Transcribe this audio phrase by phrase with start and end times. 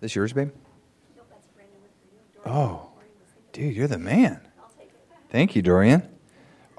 [0.00, 0.50] This yours, babe?
[2.46, 2.88] Oh,
[3.52, 4.40] dude, you're the man.
[5.28, 6.08] Thank you, Dorian.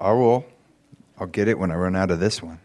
[0.00, 0.44] I will.
[1.18, 2.58] I'll get it when I run out of this one.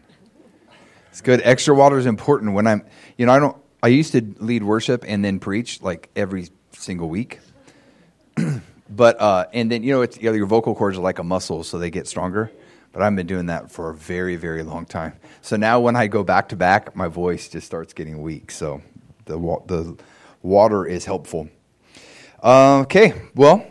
[1.10, 1.40] It's good.
[1.44, 2.84] Extra water is important when I'm.
[3.16, 3.56] You know, I don't.
[3.82, 7.38] I used to lead worship and then preach like every single week.
[8.90, 11.24] but uh, and then you know, it's, you know, your vocal cords are like a
[11.24, 12.50] muscle, so they get stronger.
[12.92, 15.14] But I've been doing that for a very, very long time.
[15.40, 18.50] So now when I go back to back, my voice just starts getting weak.
[18.50, 18.82] So
[19.26, 19.96] the the
[20.42, 21.48] water is helpful.
[22.42, 23.66] Uh, okay, well,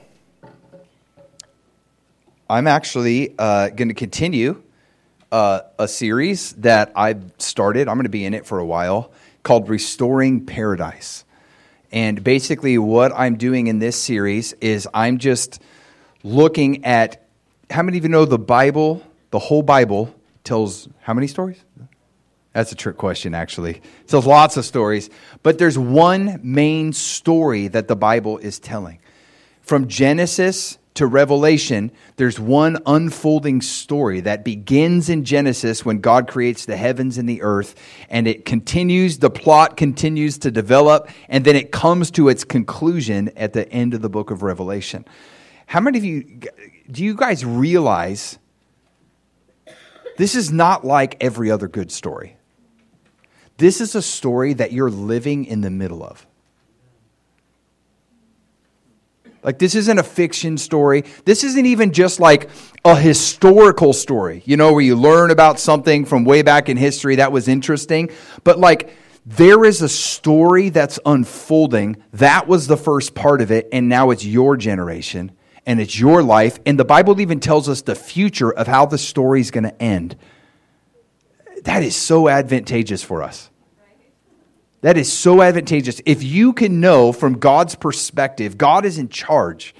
[2.49, 4.62] I'm actually uh, going to continue
[5.31, 7.88] uh, a series that I've started.
[7.88, 9.12] I'm going to be in it for a while
[9.43, 11.26] called Restoring Paradise.
[11.91, 15.62] And basically, what I'm doing in this series is I'm just
[16.23, 17.27] looking at
[17.70, 21.63] how many of you know the Bible, the whole Bible tells how many stories?
[22.57, 23.84] That's a trick question, actually.
[24.07, 25.11] Tells lots of stories,
[25.43, 28.98] but there's one main story that the Bible is telling.
[29.62, 36.65] From Genesis to Revelation, there's one unfolding story that begins in Genesis when God creates
[36.65, 37.76] the heavens and the earth,
[38.09, 43.29] and it continues, the plot continues to develop, and then it comes to its conclusion
[43.37, 45.05] at the end of the book of Revelation.
[45.67, 46.39] How many of you,
[46.89, 48.39] do you guys realize
[50.17, 52.37] this is not like every other good story?
[53.58, 56.26] This is a story that you're living in the middle of.
[59.44, 61.05] Like, this isn't a fiction story.
[61.24, 62.50] This isn't even just like
[62.84, 67.16] a historical story, you know, where you learn about something from way back in history
[67.16, 68.09] that was interesting.
[68.44, 68.90] But, like,
[69.25, 71.97] there is a story that's unfolding.
[72.13, 75.31] That was the first part of it, and now it's your generation
[75.66, 76.59] and it's your life.
[76.66, 79.81] And the Bible even tells us the future of how the story is going to
[79.81, 80.16] end.
[81.78, 83.51] That is so advantageous for us.
[84.81, 86.01] That is so advantageous.
[86.07, 89.75] If you can know from God's perspective, God is in charge.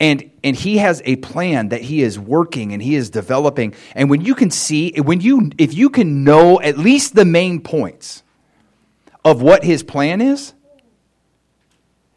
[0.00, 3.72] And, and he has a plan that he is working and he is developing.
[3.94, 7.60] And when you can see, when you, if you can know at least the main
[7.60, 8.24] points
[9.24, 10.54] of what his plan is,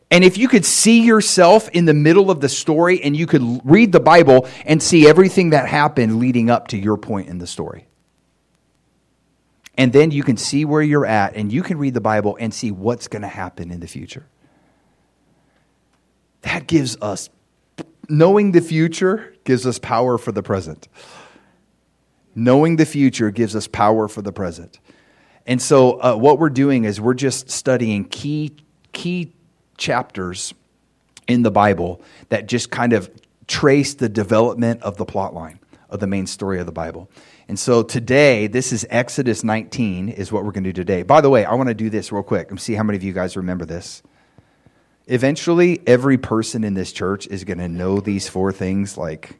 [0.09, 3.61] and if you could see yourself in the middle of the story and you could
[3.63, 7.45] read the Bible and see everything that happened leading up to your point in the
[7.45, 7.85] story.
[9.77, 12.53] And then you can see where you're at and you can read the Bible and
[12.53, 14.25] see what's going to happen in the future.
[16.43, 17.29] That gives us,
[18.07, 20.87] knowing the future gives us power for the present.
[22.35, 24.79] Knowing the future gives us power for the present.
[25.45, 28.55] And so, uh, what we're doing is we're just studying key,
[28.93, 29.33] key
[29.77, 30.53] chapters
[31.27, 33.09] in the Bible that just kind of
[33.47, 35.59] trace the development of the plot line
[35.89, 37.09] of the main story of the Bible.
[37.47, 41.03] And so today, this is Exodus 19, is what we're going to do today.
[41.03, 43.03] By the way, I want to do this real quick and see how many of
[43.03, 44.01] you guys remember this.
[45.07, 48.97] Eventually, every person in this church is going to know these four things.
[48.97, 49.37] Like,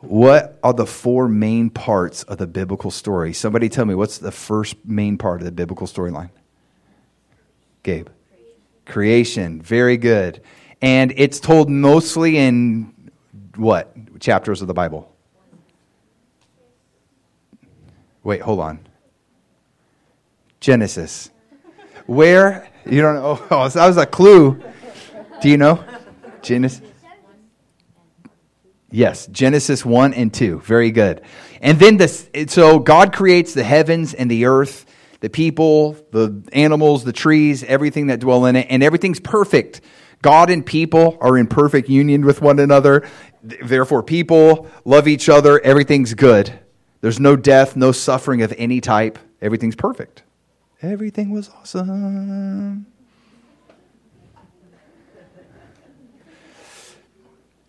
[0.00, 3.34] what are the four main parts of the biblical story?
[3.34, 6.30] Somebody tell me, what's the first main part of the biblical storyline?
[7.82, 8.08] Gabe.
[8.86, 9.60] Creation.
[9.60, 10.40] Very good.
[10.80, 13.10] And it's told mostly in
[13.56, 15.14] what chapters of the Bible?
[18.28, 18.78] Wait, hold on.
[20.60, 21.30] Genesis.
[22.04, 22.68] Where?
[22.84, 23.42] You don't know?
[23.50, 24.62] Oh, that was a clue.
[25.40, 25.82] Do you know?
[26.42, 26.82] Genesis.
[28.90, 30.60] Yes, Genesis 1 and 2.
[30.60, 31.22] Very good.
[31.62, 34.84] And then this, so God creates the heavens and the earth,
[35.20, 39.80] the people, the animals, the trees, everything that dwell in it, and everything's perfect.
[40.20, 43.08] God and people are in perfect union with one another.
[43.42, 45.58] Therefore, people love each other.
[45.60, 46.60] Everything's good.
[47.00, 49.18] There's no death, no suffering of any type.
[49.40, 50.22] Everything's perfect.
[50.82, 52.86] Everything was awesome.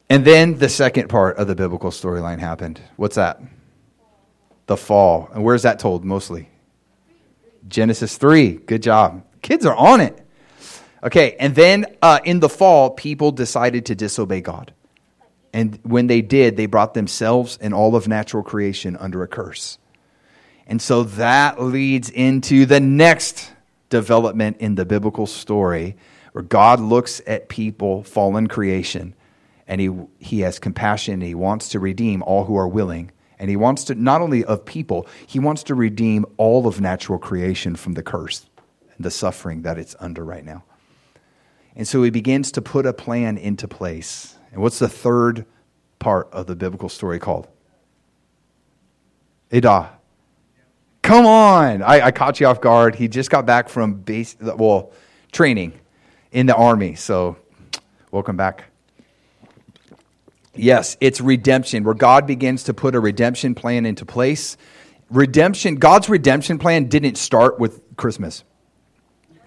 [0.10, 2.82] And then the second part of the biblical storyline happened.
[2.96, 3.42] What's that?
[4.66, 5.30] The fall.
[5.34, 6.50] And where's that told mostly?
[7.68, 8.54] Genesis 3.
[8.54, 9.24] Good job.
[9.44, 10.20] Kids are on it.
[11.04, 14.74] Okay, and then uh, in the fall, people decided to disobey God.
[15.54, 19.78] And when they did, they brought themselves and all of natural creation under a curse.
[20.68, 23.52] And so that leads into the next
[23.90, 25.98] development in the biblical story
[26.32, 29.16] where God looks at people, fallen creation,
[29.68, 33.12] and he, he has compassion and he wants to redeem all who are willing.
[33.40, 37.18] And he wants to, not only of people, he wants to redeem all of natural
[37.18, 38.46] creation from the curse
[38.98, 40.64] and the suffering that it's under right now.
[41.76, 44.36] And so he begins to put a plan into place.
[44.52, 45.46] And what's the third
[46.00, 47.48] part of the biblical story called?
[49.52, 49.90] Edah.
[51.02, 51.82] come on.
[51.82, 52.96] I, I caught you off guard.
[52.96, 54.92] He just got back from base, well,
[55.32, 55.74] training
[56.32, 56.96] in the army.
[56.96, 57.38] So,
[58.12, 58.66] welcome back.
[60.56, 64.58] Yes, it's redemption, where God begins to put a redemption plan into place.
[65.10, 68.44] Redemption, God's redemption plan didn't start with Christmas.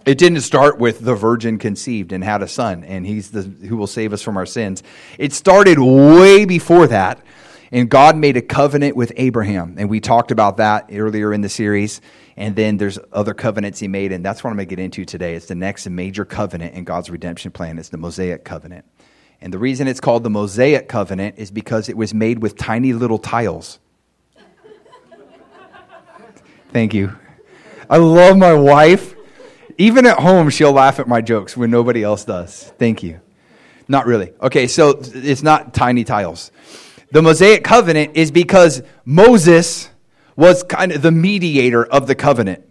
[0.05, 3.77] It didn't start with the virgin conceived and had a son, and he's the who
[3.77, 4.83] will save us from our sins.
[5.19, 7.25] It started way before that,
[7.71, 11.49] and God made a covenant with Abraham, and we talked about that earlier in the
[11.49, 12.01] series.
[12.37, 15.05] And then there's other covenants he made, and that's what I'm going to get into
[15.05, 15.35] today.
[15.35, 17.79] It's the next major covenant in God's redemption plan.
[17.79, 18.87] It's the Mosaic covenant.
[19.43, 22.93] And the reason it's called the Mosaic covenant is because it was made with tiny
[22.93, 23.81] little tiles.
[26.73, 27.17] Thank you.
[27.91, 29.12] I love my wife.
[29.83, 32.73] Even at home, she'll laugh at my jokes when nobody else does.
[32.79, 33.21] Thank you.
[33.89, 34.33] Not really.
[34.41, 36.53] Okay, so it's not tiny tiles.
[37.11, 39.91] The Mosaic covenant is because Moses
[40.37, 42.65] was kind of the mediator of the covenant.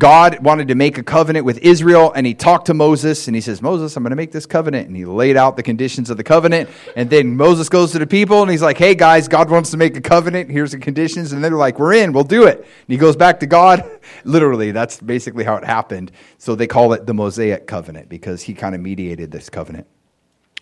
[0.00, 3.42] God wanted to make a covenant with Israel, and he talked to Moses, and he
[3.42, 4.88] says, Moses, I'm going to make this covenant.
[4.88, 6.70] And he laid out the conditions of the covenant.
[6.96, 9.76] And then Moses goes to the people, and he's like, Hey, guys, God wants to
[9.76, 10.50] make a covenant.
[10.50, 11.32] Here's the conditions.
[11.32, 12.60] And they're like, We're in, we'll do it.
[12.60, 13.84] And he goes back to God.
[14.24, 16.12] Literally, that's basically how it happened.
[16.38, 19.86] So they call it the Mosaic covenant because he kind of mediated this covenant.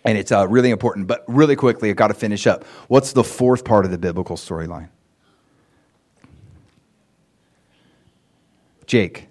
[0.03, 1.07] And it's uh, really important.
[1.07, 2.65] But really quickly, I've got to finish up.
[2.89, 4.89] What's the fourth part of the biblical storyline?
[8.85, 9.28] Jake.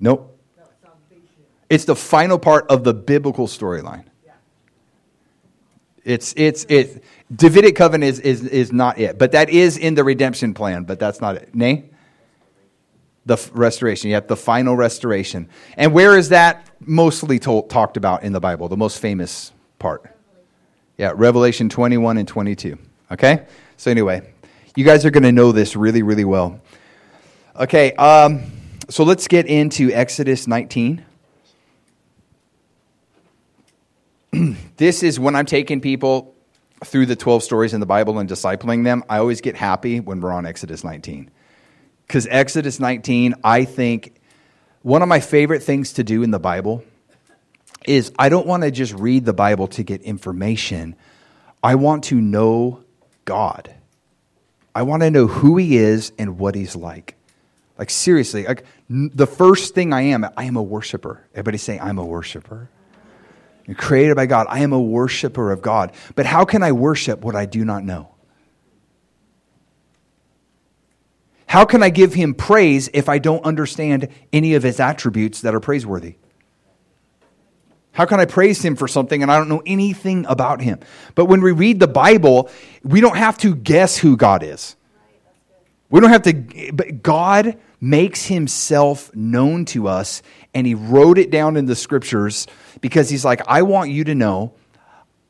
[0.00, 0.38] Nope.
[1.68, 4.04] It's the final part of the biblical storyline.
[6.02, 7.04] It's it's it.
[7.32, 10.84] Davidic covenant is, is is not it, but that is in the redemption plan.
[10.84, 11.54] But that's not it.
[11.54, 11.90] Nay,
[13.26, 14.08] the restoration.
[14.08, 15.48] You have the final restoration.
[15.76, 18.68] And where is that mostly told, talked about in the Bible?
[18.68, 20.16] The most famous part.
[20.96, 22.78] Yeah, Revelation twenty one and twenty two.
[23.12, 23.46] Okay.
[23.76, 24.32] So anyway,
[24.74, 26.60] you guys are going to know this really really well.
[27.54, 27.92] Okay.
[27.92, 28.42] Um,
[28.90, 31.04] so let's get into Exodus 19.
[34.76, 36.34] this is when I'm taking people
[36.84, 39.04] through the 12 stories in the Bible and discipling them.
[39.08, 41.30] I always get happy when we're on Exodus 19.
[42.06, 44.20] Because Exodus 19, I think
[44.82, 46.82] one of my favorite things to do in the Bible
[47.86, 50.96] is I don't want to just read the Bible to get information.
[51.62, 52.82] I want to know
[53.24, 53.72] God.
[54.74, 57.14] I want to know who He is and what He's like.
[57.80, 61.26] Like, seriously, like, the first thing I am, I am a worshiper.
[61.32, 62.68] Everybody say, I'm a worshiper.
[63.66, 64.48] You're created by God.
[64.50, 65.92] I am a worshiper of God.
[66.14, 68.14] But how can I worship what I do not know?
[71.46, 75.54] How can I give him praise if I don't understand any of his attributes that
[75.54, 76.16] are praiseworthy?
[77.92, 80.80] How can I praise him for something and I don't know anything about him?
[81.14, 82.50] But when we read the Bible,
[82.84, 84.76] we don't have to guess who God is.
[85.88, 90.22] We don't have to, but God makes himself known to us
[90.54, 92.46] and he wrote it down in the scriptures
[92.80, 94.54] because he's like, I want you to know,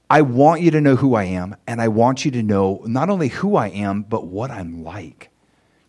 [0.08, 3.11] I want you to know who I am, and I want you to know not
[3.11, 5.31] only who I am, but what I'm like.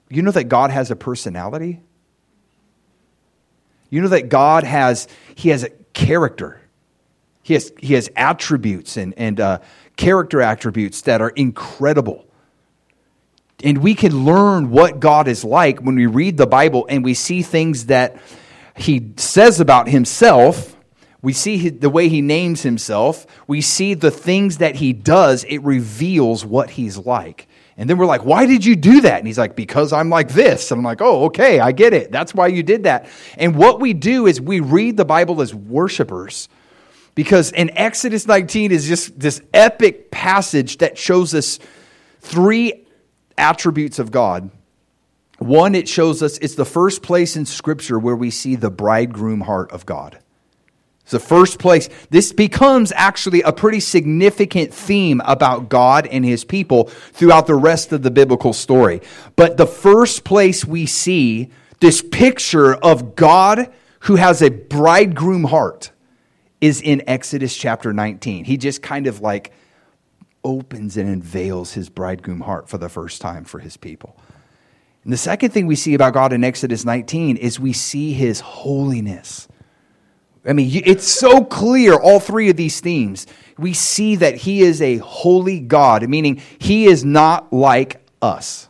[0.09, 1.81] You know that God has a personality?
[3.89, 6.61] You know that God has, he has a character.
[7.41, 9.59] He has, he has attributes and, and uh,
[9.97, 12.27] character attributes that are incredible.
[13.63, 17.13] And we can learn what God is like when we read the Bible and we
[17.13, 18.17] see things that
[18.75, 20.75] He says about Himself.
[21.21, 23.27] We see the way He names Himself.
[23.47, 25.43] We see the things that He does.
[25.43, 27.47] It reveals what He's like.
[27.77, 29.17] And then we're like, why did you do that?
[29.17, 30.69] And he's like, because I'm like this.
[30.69, 32.11] And I'm like, oh, okay, I get it.
[32.11, 33.09] That's why you did that.
[33.37, 36.47] And what we do is we read the Bible as worshipers.
[37.15, 41.59] Because in Exodus 19 is just this epic passage that shows us
[42.19, 42.85] three
[43.37, 44.49] attributes of God.
[45.39, 49.41] One, it shows us it's the first place in Scripture where we see the bridegroom
[49.41, 50.19] heart of God.
[51.01, 51.89] It's the first place.
[52.09, 57.91] This becomes actually a pretty significant theme about God and his people throughout the rest
[57.91, 59.01] of the biblical story.
[59.35, 65.91] But the first place we see this picture of God who has a bridegroom heart
[66.61, 68.45] is in Exodus chapter 19.
[68.45, 69.51] He just kind of like
[70.43, 74.15] opens and unveils his bridegroom heart for the first time for his people.
[75.03, 78.39] And the second thing we see about God in Exodus 19 is we see his
[78.39, 79.47] holiness.
[80.45, 83.27] I mean, it's so clear, all three of these themes.
[83.57, 88.67] We see that he is a holy God, meaning he is not like us.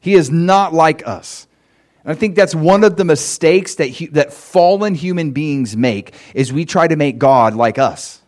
[0.00, 1.46] He is not like us.
[2.04, 6.14] And I think that's one of the mistakes that, he, that fallen human beings make
[6.34, 8.22] is we try to make God like us.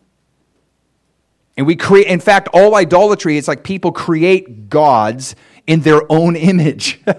[1.59, 5.35] And we create, in fact, all idolatry, it's like people create gods
[5.67, 7.01] in their own image.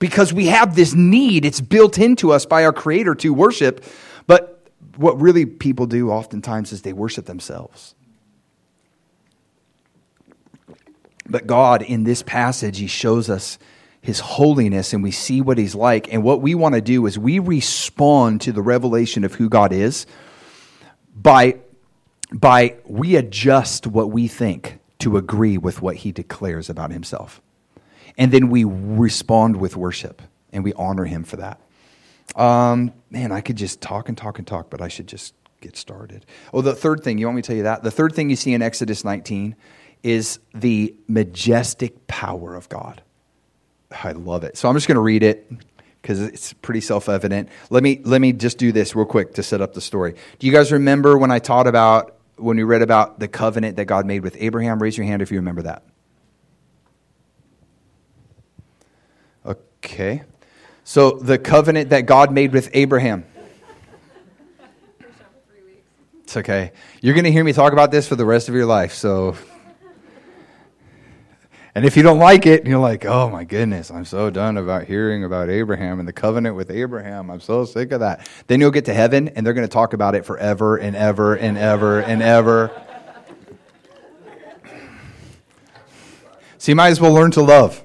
[0.00, 3.84] because we have this need, it's built into us by our Creator to worship.
[4.26, 7.94] But what really people do oftentimes is they worship themselves.
[11.28, 13.60] But God, in this passage, He shows us
[14.00, 16.12] His holiness and we see what He's like.
[16.12, 19.72] And what we want to do is we respond to the revelation of who God
[19.72, 20.06] is
[21.14, 21.58] by,
[22.32, 27.40] by we adjust what we think to agree with what He declares about Himself.
[28.16, 31.60] And then we respond with worship and we honor Him for that.
[32.36, 35.76] Um, man, I could just talk and talk and talk, but I should just get
[35.76, 36.24] started.
[36.52, 37.82] Oh, the third thing, you want me to tell you that?
[37.82, 39.56] The third thing you see in Exodus 19
[40.02, 43.02] is the majestic power of God.
[43.90, 44.56] I love it.
[44.56, 45.50] So I'm just going to read it
[46.00, 47.48] because it's pretty self-evident.
[47.70, 50.14] Let me let me just do this real quick to set up the story.
[50.38, 53.86] Do you guys remember when I taught about when we read about the covenant that
[53.86, 54.80] God made with Abraham?
[54.80, 55.82] Raise your hand if you remember that.
[59.44, 60.22] Okay.
[60.84, 63.24] So the covenant that God made with Abraham.
[66.22, 66.70] It's okay.
[67.02, 69.36] You're going to hear me talk about this for the rest of your life, so
[71.74, 74.84] and if you don't like it, you're like, oh my goodness, I'm so done about
[74.84, 77.30] hearing about Abraham and the covenant with Abraham.
[77.30, 78.28] I'm so sick of that.
[78.48, 81.34] Then you'll get to heaven and they're going to talk about it forever and ever
[81.34, 82.70] and ever and ever.
[86.58, 87.82] So you might as well learn to love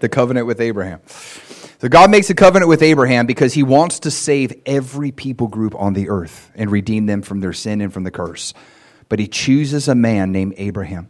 [0.00, 1.00] the covenant with Abraham.
[1.80, 5.74] So God makes a covenant with Abraham because he wants to save every people group
[5.74, 8.52] on the earth and redeem them from their sin and from the curse.
[9.08, 11.08] But he chooses a man named Abraham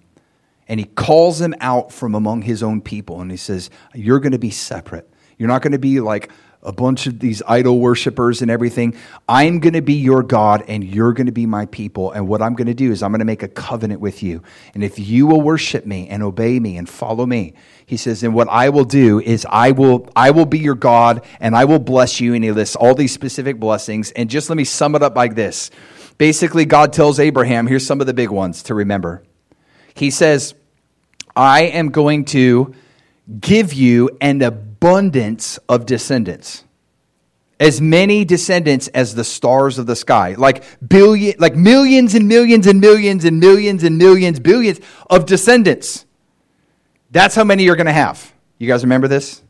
[0.69, 4.33] and he calls him out from among his own people and he says, You're going
[4.33, 5.11] to be separate.
[5.39, 6.31] You're not going to be like
[6.65, 8.97] a bunch of these idol worshippers and everything.
[9.29, 12.13] I'm going to be your God and you're going to be my people.
[12.13, 14.43] And what I'm going to do is I'm going to make a covenant with you.
[14.73, 17.53] And if you will worship me and obey me and follow me,
[17.85, 21.25] he says, and what I will do is I will, I will be your God
[21.39, 22.33] and I will bless you.
[22.33, 24.11] And he lists all these specific blessings.
[24.13, 25.71] And just let me sum it up like this.
[26.17, 29.23] Basically, God tells Abraham, here's some of the big ones to remember.
[29.95, 30.55] He says,
[31.37, 32.75] I am going to
[33.41, 36.65] give you an abundance of descendants.
[37.61, 40.35] As many descendants as the stars of the sky.
[40.37, 46.05] Like billion like millions and millions and millions and millions and millions, billions of descendants.
[47.11, 48.33] That's how many you're going to have.
[48.59, 49.41] You guys remember this?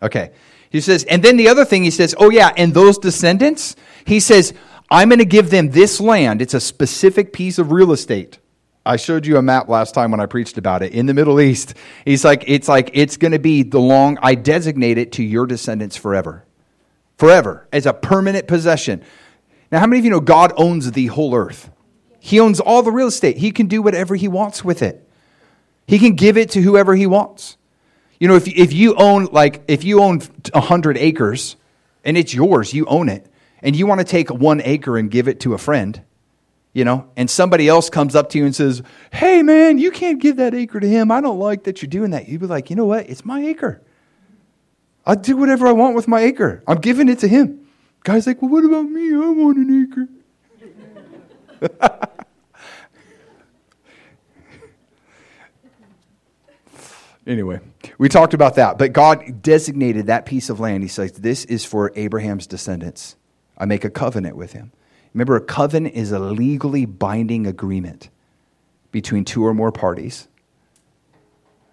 [0.00, 0.30] Okay.
[0.70, 4.20] He says, and then the other thing he says, oh yeah, and those descendants, he
[4.20, 4.54] says,
[4.90, 6.40] I'm going to give them this land.
[6.40, 8.38] It's a specific piece of real estate.
[8.86, 11.40] I showed you a map last time when I preached about it in the Middle
[11.40, 11.74] East.
[12.04, 15.46] He's like, it's like, it's going to be the long, I designate it to your
[15.46, 16.44] descendants forever.
[17.18, 17.66] Forever.
[17.72, 19.02] As a permanent possession.
[19.72, 21.70] Now, how many of you know God owns the whole earth?
[22.20, 23.38] He owns all the real estate.
[23.38, 25.08] He can do whatever he wants with it.
[25.86, 27.56] He can give it to whoever he wants.
[28.18, 30.20] You know, if, if you own, like, if you own
[30.52, 31.56] 100 acres
[32.04, 33.26] and it's yours, you own it,
[33.60, 36.02] and you want to take one acre and give it to a friend,
[36.76, 40.20] you know, and somebody else comes up to you and says, Hey, man, you can't
[40.20, 41.10] give that acre to him.
[41.10, 42.28] I don't like that you're doing that.
[42.28, 43.08] You'd be like, You know what?
[43.08, 43.80] It's my acre.
[45.06, 46.62] I'll do whatever I want with my acre.
[46.66, 47.66] I'm giving it to him.
[48.04, 49.14] Guy's like, Well, what about me?
[49.14, 50.10] I want an
[51.62, 52.10] acre.
[57.26, 57.60] anyway,
[57.96, 58.76] we talked about that.
[58.76, 60.82] But God designated that piece of land.
[60.82, 63.16] He says, This is for Abraham's descendants.
[63.56, 64.72] I make a covenant with him.
[65.16, 68.10] Remember, a covenant is a legally binding agreement
[68.92, 70.28] between two or more parties.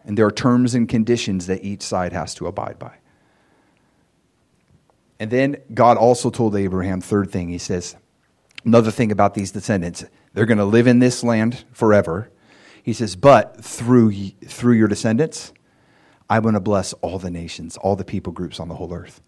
[0.05, 2.99] And there are terms and conditions that each side has to abide by.
[5.19, 7.97] And then God also told Abraham, third thing, he says,
[8.63, 12.31] another thing about these descendants, they're going to live in this land forever.
[12.81, 14.13] He says, but through,
[14.45, 15.51] through your descendants,
[16.29, 19.19] I'm going to bless all the nations, all the people groups on the whole earth.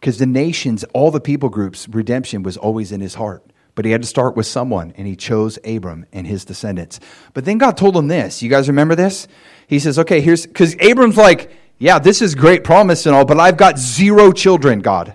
[0.00, 3.44] Because the nations, all the people groups, redemption was always in his heart.
[3.74, 6.98] But he had to start with someone, and he chose Abram and his descendants.
[7.32, 8.42] But then God told him this.
[8.42, 9.28] You guys remember this?
[9.68, 13.38] He says, okay, here's, because Abram's like, yeah, this is great promise and all, but
[13.38, 15.14] I've got zero children, God.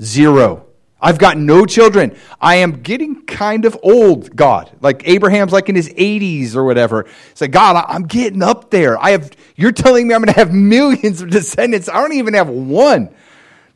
[0.00, 0.66] Zero.
[1.00, 2.16] I've got no children.
[2.40, 4.70] I am getting kind of old, God.
[4.80, 7.06] Like Abraham's like in his 80s or whatever.
[7.30, 8.98] It's like, God, I'm getting up there.
[8.98, 11.88] I have, you're telling me I'm going to have millions of descendants.
[11.88, 13.14] I don't even have one.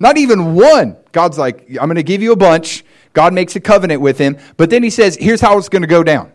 [0.00, 0.97] Not even one.
[1.12, 2.85] God's like, I'm going to give you a bunch.
[3.12, 4.38] God makes a covenant with him.
[4.57, 6.33] But then he says, here's how it's going to go down.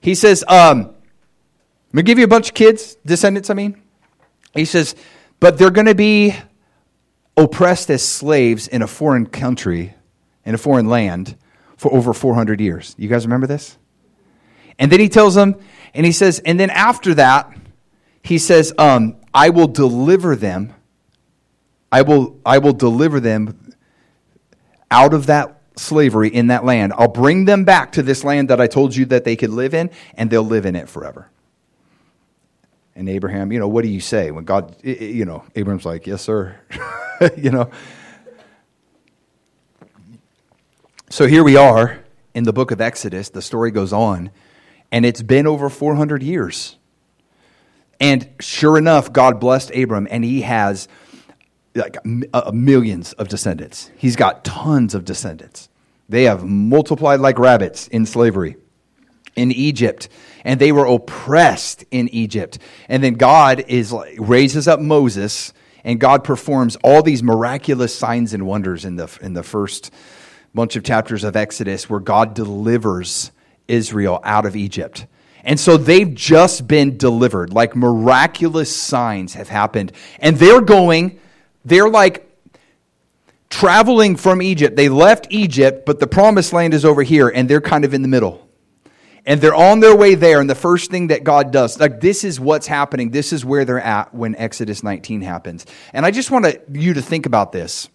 [0.00, 0.86] He says, um, I'm
[1.92, 3.82] going to give you a bunch of kids, descendants, I mean.
[4.54, 4.94] He says,
[5.40, 6.34] but they're going to be
[7.36, 9.94] oppressed as slaves in a foreign country
[10.44, 11.36] in a foreign land
[11.76, 12.94] for over 400 years.
[12.98, 13.76] You guys remember this?
[14.78, 15.56] And then he tells them,
[15.94, 17.52] and he says, and then after that,
[18.22, 20.74] he says, um, I will deliver them.
[21.92, 23.74] I will, I will deliver them
[24.90, 26.94] out of that slavery in that land.
[26.96, 29.74] I'll bring them back to this land that I told you that they could live
[29.74, 31.30] in, and they'll live in it forever.
[32.94, 36.22] And Abraham, you know, what do you say when God, you know, Abraham's like, yes,
[36.22, 36.58] sir.
[37.36, 37.70] you know.
[41.10, 42.02] So here we are
[42.34, 43.28] in the book of Exodus.
[43.28, 44.30] The story goes on,
[44.90, 46.76] and it's been over 400 years.
[48.00, 50.88] And sure enough, God blessed Abram, and he has
[51.74, 51.96] like
[52.32, 53.90] uh, millions of descendants.
[53.96, 55.68] He's got tons of descendants.
[56.08, 58.56] They have multiplied like rabbits in slavery
[59.34, 60.08] in Egypt,
[60.44, 62.58] and they were oppressed in Egypt.
[62.88, 65.52] And then God is raises up Moses,
[65.84, 69.90] and God performs all these miraculous signs and wonders in the in the first
[70.54, 73.32] bunch of chapters of Exodus, where God delivers
[73.68, 75.06] Israel out of Egypt.
[75.44, 77.52] And so they've just been delivered.
[77.52, 79.92] Like miraculous signs have happened.
[80.20, 81.18] And they're going,
[81.64, 82.28] they're like
[83.52, 84.76] traveling from Egypt.
[84.76, 88.02] They left Egypt, but the promised land is over here, and they're kind of in
[88.02, 88.48] the middle.
[89.24, 92.24] And they're on their way there, and the first thing that God does, like this
[92.24, 93.10] is what's happening.
[93.10, 95.64] This is where they're at when Exodus 19 happens.
[95.92, 97.88] And I just want you to think about this.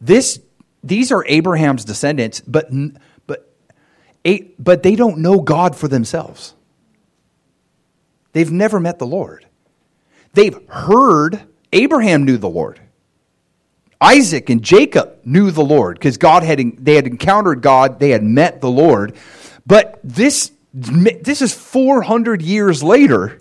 [0.00, 0.40] This,
[0.82, 2.68] these are Abraham's descendants, but
[3.26, 3.54] but
[4.58, 6.54] but they don't know God for themselves.
[8.32, 9.46] They've never met the Lord.
[10.32, 12.80] They've heard Abraham knew the Lord.
[14.00, 18.24] Isaac and Jacob knew the Lord because God had they had encountered God, they had
[18.24, 19.16] met the Lord.
[19.64, 23.38] But this this is 400 years later.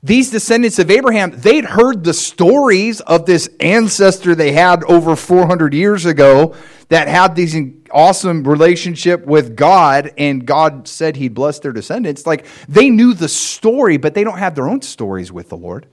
[0.00, 5.74] These descendants of Abraham, they'd heard the stories of this ancestor they had over 400
[5.74, 6.54] years ago
[6.88, 7.56] that had these
[7.90, 12.26] awesome relationship with God and God said he'd bless their descendants.
[12.26, 15.86] Like they knew the story, but they don't have their own stories with the Lord.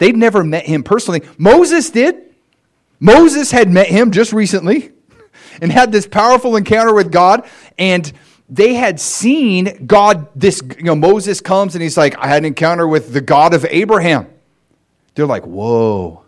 [0.00, 1.22] They'd never met him personally.
[1.36, 2.34] Moses did.
[2.98, 4.92] Moses had met him just recently
[5.62, 7.46] and had this powerful encounter with God
[7.78, 8.10] and
[8.48, 12.46] they had seen God this you know Moses comes and he's like I had an
[12.46, 14.26] encounter with the God of Abraham.
[15.14, 16.24] They're like, "Whoa."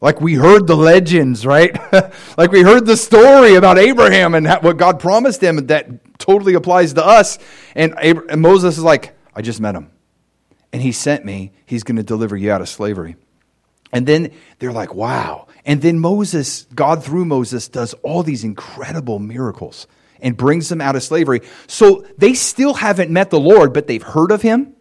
[0.00, 1.76] Like we heard the legends, right?
[2.38, 6.94] like we heard the story about Abraham and what God promised him that totally applies
[6.94, 7.38] to us.
[7.74, 9.90] And, and Moses is like, I just met him.
[10.74, 11.52] And he sent me.
[11.66, 13.14] He's going to deliver you out of slavery.
[13.92, 15.46] And then they're like, wow.
[15.64, 19.86] And then Moses, God through Moses, does all these incredible miracles
[20.20, 21.42] and brings them out of slavery.
[21.68, 24.74] So they still haven't met the Lord, but they've heard of him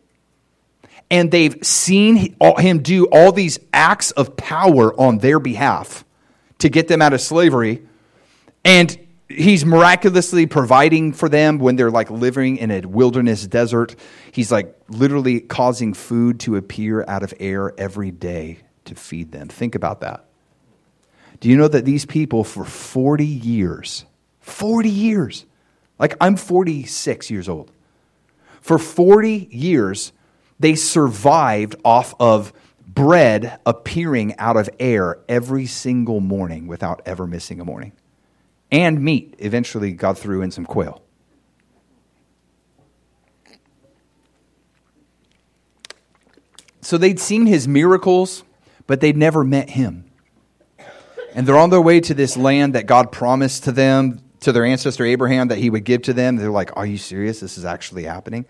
[1.11, 6.03] and they've seen him do all these acts of power on their behalf
[6.57, 7.85] to get them out of slavery.
[8.65, 8.97] And
[9.35, 13.95] he's miraculously providing for them when they're like living in a wilderness desert.
[14.31, 19.49] He's like literally causing food to appear out of air every day to feed them.
[19.49, 20.25] Think about that.
[21.39, 24.05] Do you know that these people for 40 years,
[24.41, 25.45] 40 years,
[25.99, 27.71] like I'm 46 years old,
[28.61, 30.13] for 40 years,
[30.59, 32.53] they survived off of
[32.87, 37.91] bread appearing out of air every single morning without ever missing a morning.
[38.73, 41.01] And meat eventually got through in some quail.
[46.81, 48.43] So they'd seen his miracles,
[48.85, 50.11] but they'd never met him.
[51.33, 54.65] And they're on their way to this land that God promised to them, to their
[54.65, 56.35] ancestor Abraham, that he would give to them.
[56.35, 57.39] They're like, Are you serious?
[57.39, 58.45] This is actually happening?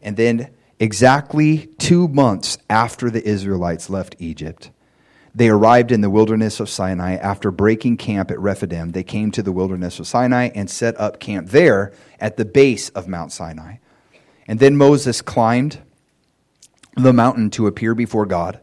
[0.00, 4.70] And then Exactly two months after the Israelites left Egypt,
[5.36, 7.14] they arrived in the wilderness of Sinai.
[7.14, 11.20] After breaking camp at Rephidim, they came to the wilderness of Sinai and set up
[11.20, 13.76] camp there at the base of Mount Sinai.
[14.48, 15.82] And then Moses climbed
[16.96, 18.60] the mountain to appear before God.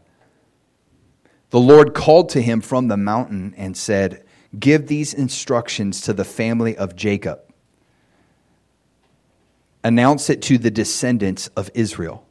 [1.50, 4.24] The Lord called to him from the mountain and said,
[4.58, 7.40] Give these instructions to the family of Jacob
[9.84, 12.26] announce it to the descendants of Israel.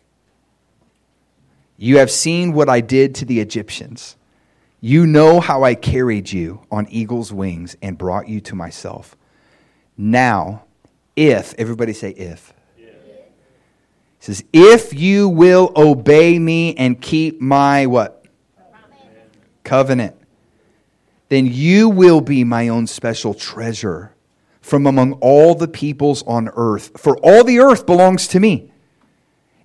[1.78, 4.18] You have seen what I did to the Egyptians.
[4.86, 9.16] You know how I carried you on eagle's wings and brought you to myself.
[9.98, 10.66] Now,
[11.16, 12.54] if, everybody say if.
[12.76, 12.84] He
[14.20, 18.26] says, if you will obey me and keep my what?
[19.64, 20.18] Covenant.
[21.30, 24.14] Then you will be my own special treasure
[24.60, 28.70] from among all the peoples on earth, for all the earth belongs to me.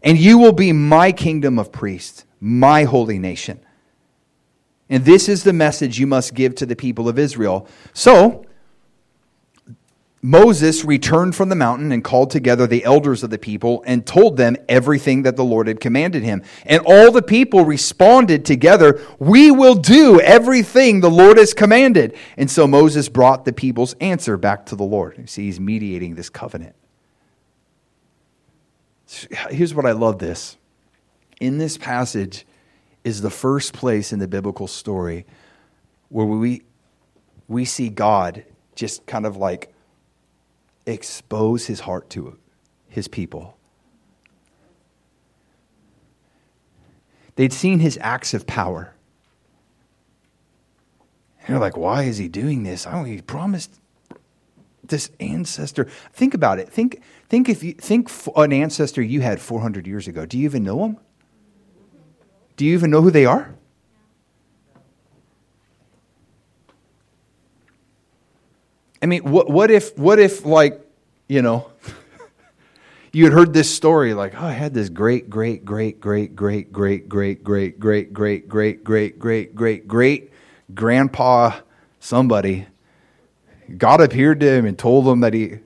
[0.00, 3.59] And you will be my kingdom of priests, my holy nation.
[4.90, 7.68] And this is the message you must give to the people of Israel.
[7.92, 8.44] So,
[10.20, 14.37] Moses returned from the mountain and called together the elders of the people and told
[14.37, 16.42] them everything that the Lord had commanded him.
[16.66, 22.16] And all the people responded together, We will do everything the Lord has commanded.
[22.37, 25.18] And so Moses brought the people's answer back to the Lord.
[25.18, 26.74] You see, he's mediating this covenant.
[29.51, 30.57] Here's what I love this.
[31.40, 32.44] In this passage
[33.04, 35.26] is the first place in the biblical story
[36.08, 36.62] where we,
[37.46, 39.72] we see God just kind of like
[40.87, 42.38] expose his heart to
[42.88, 43.56] his people.
[47.37, 48.94] They'd seen his acts of power.
[51.40, 52.87] And they're like, why is he doing this?
[52.87, 53.80] Oh, he promised
[54.82, 55.84] this ancestor.
[56.12, 56.68] Think about it.
[56.68, 60.26] Think, think if you think an ancestor you had 400 years ago.
[60.26, 60.98] Do you even know them?
[62.58, 63.54] Do you even know who they are?
[69.00, 70.84] I mean, what, what if, what if, like,
[71.28, 71.70] you know,
[73.12, 76.74] you had heard this story, like, oh, I had this great, great, great, great, great,
[76.74, 80.32] great, great, great, great, great, great, great, great, great, great great
[80.74, 81.52] grandpa
[82.00, 82.66] somebody.
[83.76, 85.60] God appeared to him and told him that he, a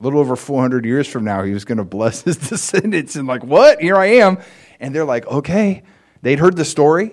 [0.00, 3.16] little over 400 years from now, he was going to bless his descendants.
[3.16, 3.82] And, like, what?
[3.82, 4.38] Here I am.
[4.80, 5.82] And they're like, okay.
[6.22, 7.12] They'd heard the story.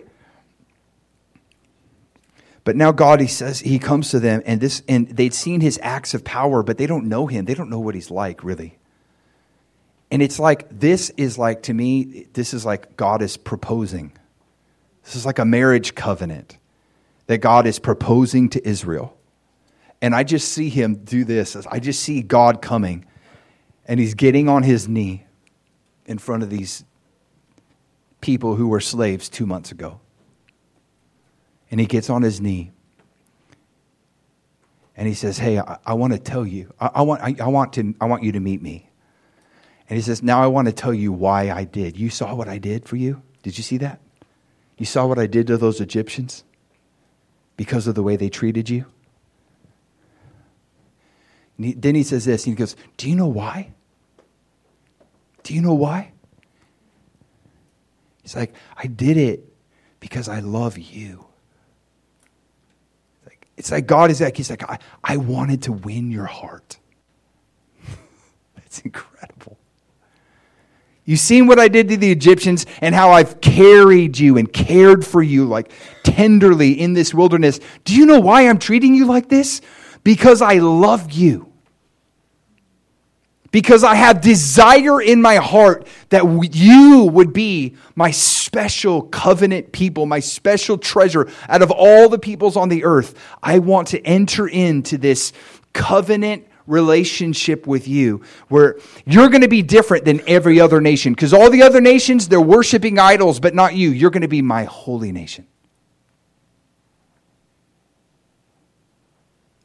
[2.63, 5.80] But now God, he says, he comes to them, and this, and they'd seen his
[5.82, 7.45] acts of power, but they don't know him.
[7.45, 8.78] They don't know what he's like, really.
[10.12, 14.12] And it's like, this is like, to me, this is like God is proposing.
[15.04, 16.58] This is like a marriage covenant
[17.26, 19.17] that God is proposing to Israel.
[20.02, 21.56] And I just see him do this.
[21.56, 23.06] I just see God coming,
[23.88, 25.26] and he's getting on his knee
[26.06, 26.84] in front of these
[28.21, 29.99] people who were slaves two months ago
[31.69, 32.71] and he gets on his knee
[34.95, 37.47] and he says, Hey, I, I want to tell you, I, I want, I, I,
[37.47, 38.89] want to, I want you to meet me.
[39.89, 41.97] And he says, Now I want to tell you why I did.
[41.97, 43.21] You saw what I did for you?
[43.41, 43.99] Did you see that?
[44.77, 46.43] You saw what I did to those Egyptians
[47.57, 48.86] because of the way they treated you?
[51.57, 53.73] He, then he says this, and he goes, Do you know why?
[55.43, 56.12] Do you know why?
[58.32, 59.44] He's like, I did it
[60.00, 61.26] because I love you.
[63.58, 66.78] It's like God is like, He's like, I, I wanted to win your heart.
[68.65, 69.58] It's incredible.
[71.04, 75.06] You've seen what I did to the Egyptians and how I've carried you and cared
[75.06, 77.60] for you like tenderly in this wilderness.
[77.84, 79.60] Do you know why I'm treating you like this?
[80.06, 81.51] Because I love you
[83.52, 90.06] because I have desire in my heart that you would be my special covenant people,
[90.06, 93.18] my special treasure out of all the peoples on the earth.
[93.44, 95.34] I want to enter into this
[95.74, 101.34] covenant relationship with you where you're going to be different than every other nation because
[101.34, 103.92] all the other nations, they're worshiping idols, but not you.
[103.92, 105.46] You're going to be my holy nation.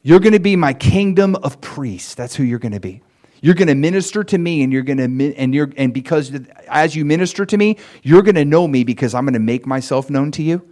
[0.02, 2.14] You're going to be my kingdom of priests.
[2.14, 3.02] That's who you're going to be.
[3.42, 6.32] You're going to minister to me, and you're going to and you're and because
[6.68, 9.66] as you minister to me, you're going to know me because I'm going to make
[9.66, 10.66] myself known to you.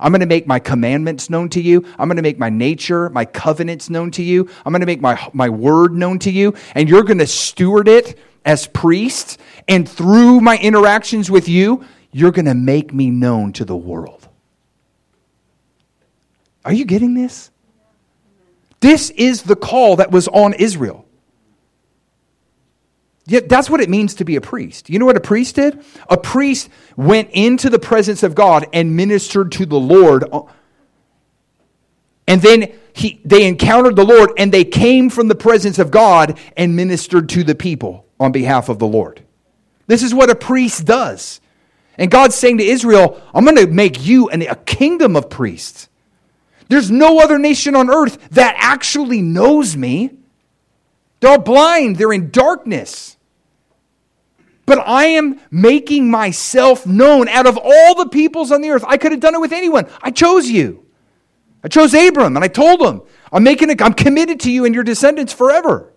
[0.00, 1.84] I'm going to make my commandments known to you.
[1.98, 4.48] I'm going to make my nature, my covenants known to you.
[4.64, 6.54] I'm going to make my, my word known to you.
[6.74, 9.36] And you're going to steward it as priests.
[9.68, 14.26] And through my interactions with you, you're going to make me known to the world.
[16.64, 17.50] Are you getting this?
[18.80, 21.06] This is the call that was on Israel.
[23.26, 24.90] Yeah, that's what it means to be a priest.
[24.90, 25.84] You know what a priest did?
[26.08, 30.24] A priest went into the presence of God and ministered to the Lord.
[32.26, 36.38] And then he, they encountered the Lord and they came from the presence of God
[36.56, 39.22] and ministered to the people on behalf of the Lord.
[39.86, 41.40] This is what a priest does.
[41.98, 45.88] And God's saying to Israel, I'm going to make you an, a kingdom of priests.
[46.68, 50.10] There's no other nation on earth that actually knows me.
[51.20, 53.16] They're blind, they're in darkness
[54.70, 58.84] but I am making myself known out of all the peoples on the earth.
[58.86, 59.88] I could have done it with anyone.
[60.00, 60.86] I chose you.
[61.64, 63.02] I chose Abram and I told him,
[63.32, 65.92] I'm making it, I'm committed to you and your descendants forever.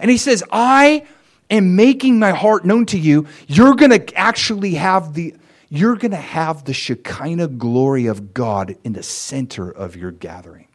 [0.00, 1.06] And he says, I
[1.48, 3.28] am making my heart known to you.
[3.46, 5.36] You're going to actually have the
[5.68, 10.71] you're to have the Shekinah glory of God in the center of your gatherings.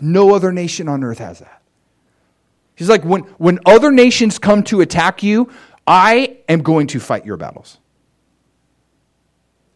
[0.00, 1.62] No other nation on earth has that.
[2.76, 5.50] He's like, when, when other nations come to attack you,
[5.86, 7.78] I am going to fight your battles,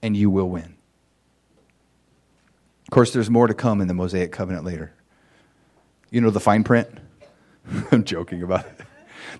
[0.02, 0.74] and you will win.
[2.88, 4.92] Of course, there's more to come in the Mosaic covenant later.
[6.10, 6.88] You know the fine print?
[7.92, 8.80] I'm joking about it.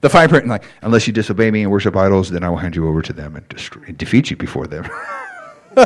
[0.02, 2.76] The fine print, like, unless you disobey me and worship idols, then I will hand
[2.76, 4.88] you over to them and, destroy, and defeat you before them.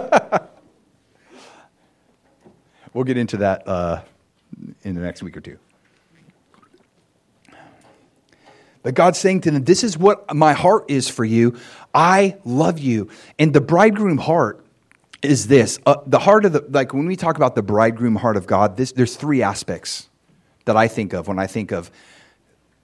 [2.92, 4.02] we'll get into that uh,
[4.82, 5.58] in the next week or two.
[8.82, 11.56] But God's saying to them, This is what my heart is for you.
[11.94, 13.10] I love you.
[13.38, 14.64] And the bridegroom heart
[15.22, 18.36] is this uh, the heart of the, like when we talk about the bridegroom heart
[18.36, 20.08] of God, this, there's three aspects
[20.64, 21.90] that I think of when I think of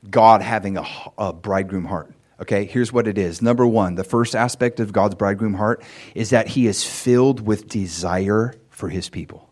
[0.09, 2.14] God having a, a bridegroom heart.
[2.40, 3.42] Okay, here's what it is.
[3.42, 5.83] Number one, the first aspect of God's bridegroom heart
[6.14, 9.47] is that he is filled with desire for his people.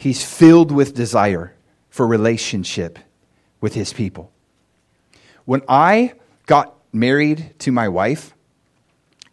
[0.00, 1.56] He's filled with desire
[1.90, 3.00] for relationship
[3.60, 4.30] with his people.
[5.44, 6.12] When I
[6.46, 8.32] got married to my wife,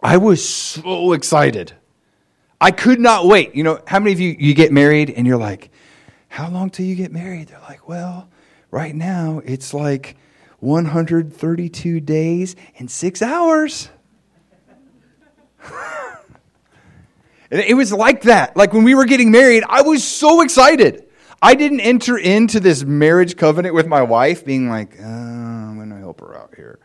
[0.01, 1.73] I was so excited.
[2.59, 3.53] I could not wait.
[3.53, 5.69] You know, how many of you you get married and you're like,
[6.29, 8.27] "How long till you get married?" They're like, "Well,
[8.71, 10.17] right now it's like
[10.61, 13.89] 132 days and 6 hours."
[17.59, 18.57] it was like that.
[18.57, 21.05] Like when we were getting married, I was so excited.
[21.41, 25.89] I didn't enter into this marriage covenant with my wife being like, oh, I'm going
[25.89, 26.79] to help her out here.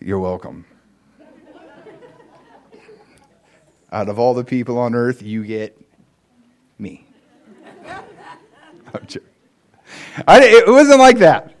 [0.00, 0.64] You're welcome.
[3.92, 5.78] out of all the people on earth, you get
[6.78, 7.06] me.
[10.26, 11.54] I, it wasn't like that.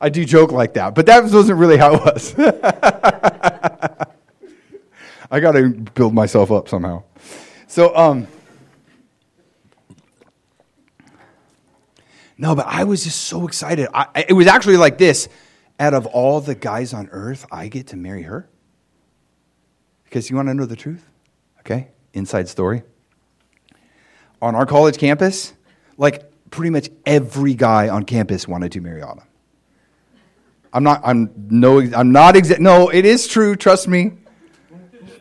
[0.00, 2.34] I do joke like that, but that wasn't really how it was.
[5.32, 7.02] I got to build myself up somehow.
[7.66, 8.28] So, um,
[12.42, 13.88] No, but I was just so excited.
[13.94, 15.28] I, it was actually like this
[15.78, 18.48] out of all the guys on earth, I get to marry her.
[20.04, 21.08] Because you want to know the truth?
[21.60, 22.82] Okay, inside story.
[24.40, 25.54] On our college campus,
[25.96, 29.24] like pretty much every guy on campus wanted to marry Autumn.
[30.72, 33.54] I'm not, I'm no, I'm not exa- No, it is true.
[33.54, 34.12] Trust me.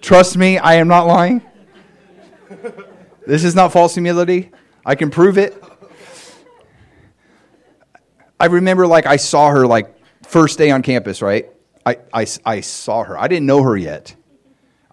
[0.02, 1.42] Trust me, I am not lying.
[3.26, 4.52] This is not false humility.
[4.86, 5.64] I can prove it.
[8.40, 11.48] I remember like I saw her like first day on campus, right?
[11.86, 13.18] I, I, I saw her.
[13.18, 14.16] I didn't know her yet.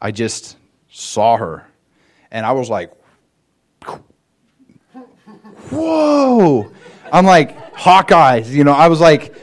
[0.01, 0.57] I just
[0.91, 1.67] saw her.
[2.31, 2.93] And I was like,
[5.71, 6.71] whoa.
[7.11, 9.35] I'm like, Hawkeyes, you know, I was like,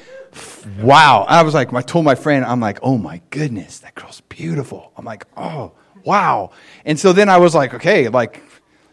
[0.80, 1.26] wow.
[1.28, 4.92] I was like, I told my friend, I'm like, oh my goodness, that girl's beautiful.
[4.98, 5.74] I'm like, oh,
[6.04, 6.52] wow.
[6.86, 8.42] And so then I was like, okay, like,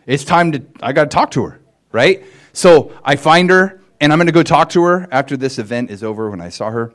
[0.06, 1.60] it's time to, I got to talk to her,
[1.92, 2.24] right?
[2.52, 5.90] So I find her and I'm going to go talk to her after this event
[5.90, 6.92] is over when I saw her.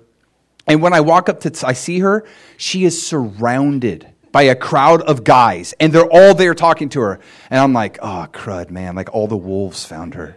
[0.67, 2.25] And when I walk up to, I see her,
[2.57, 7.19] she is surrounded by a crowd of guys, and they're all there talking to her.
[7.49, 8.93] And I'm like, oh, crud, man.
[8.93, 10.35] Like all the wolves found her.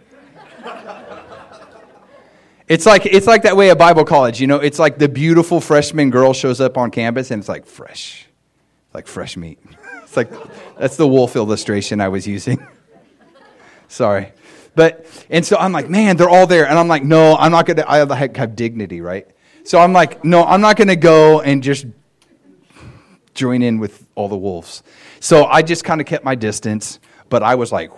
[2.71, 4.39] It's like, it's like that way at Bible college.
[4.39, 7.65] You know, it's like the beautiful freshman girl shows up on campus, and it's like
[7.65, 8.27] fresh,
[8.93, 9.59] like fresh meat.
[10.03, 10.29] It's like,
[10.77, 12.67] that's the wolf illustration I was using.
[13.87, 14.33] Sorry.
[14.75, 16.67] But, and so I'm like, man, they're all there.
[16.67, 19.25] And I'm like, no, I'm not going to, I have dignity, right?
[19.63, 21.85] So I'm like, no, I'm not going to go and just
[23.33, 24.83] join in with all the wolves.
[25.21, 27.89] So I just kind of kept my distance, but I was like,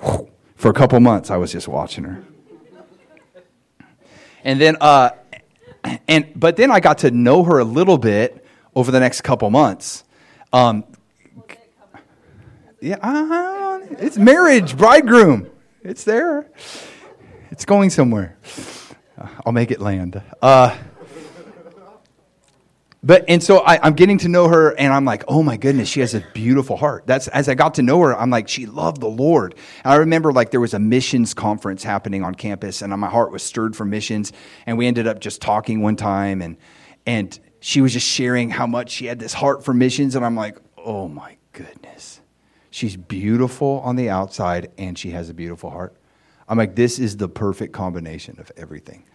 [0.56, 2.24] for a couple months, I was just watching her.
[4.44, 5.12] And then, uh,
[6.08, 9.50] and, but then I got to know her a little bit over the next couple
[9.50, 10.04] months.
[10.52, 10.84] Um,
[12.82, 15.50] yeah, uh, it's marriage, bridegroom.
[15.84, 16.48] It's there.
[17.52, 18.38] It's going somewhere.
[19.46, 20.22] I'll make it land.
[20.42, 20.76] Uh,
[23.04, 25.90] but and so I, am getting to know her, and I'm like, oh my goodness,
[25.90, 27.06] she has a beautiful heart.
[27.06, 29.56] That's as I got to know her, I'm like, she loved the Lord.
[29.84, 33.10] And I remember like there was a missions conference happening on campus, and uh, my
[33.10, 34.32] heart was stirred for missions.
[34.66, 36.58] And we ended up just talking one time, and
[37.06, 40.36] and she was just sharing how much she had this heart for missions, and I'm
[40.36, 42.22] like, oh my goodness.
[42.70, 45.96] She's beautiful on the outside and she has a beautiful heart.
[46.48, 49.06] I'm like, this is the perfect combination of everything.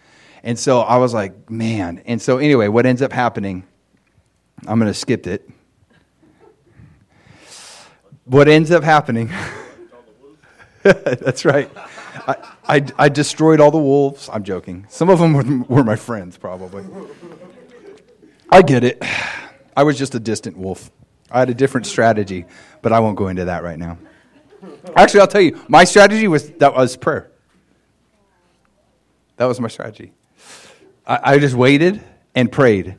[0.44, 2.02] And so I was like, man.
[2.06, 3.64] And so, anyway, what ends up happening,
[4.66, 5.48] I'm going to skip it.
[8.24, 9.30] What ends up happening,
[10.82, 11.70] that's right.
[12.26, 12.36] I,
[12.68, 14.28] I, I, destroyed all the wolves.
[14.30, 14.84] I'm joking.
[14.88, 16.84] Some of them were, were my friends, probably.
[18.50, 19.02] I get it.
[19.76, 20.90] I was just a distant wolf.
[21.30, 22.44] I had a different strategy,
[22.82, 23.98] but I won't go into that right now.
[24.96, 27.30] Actually, I'll tell you, my strategy was that was prayer.
[29.36, 30.12] That was my strategy.
[31.06, 32.02] I, I just waited
[32.34, 32.96] and prayed.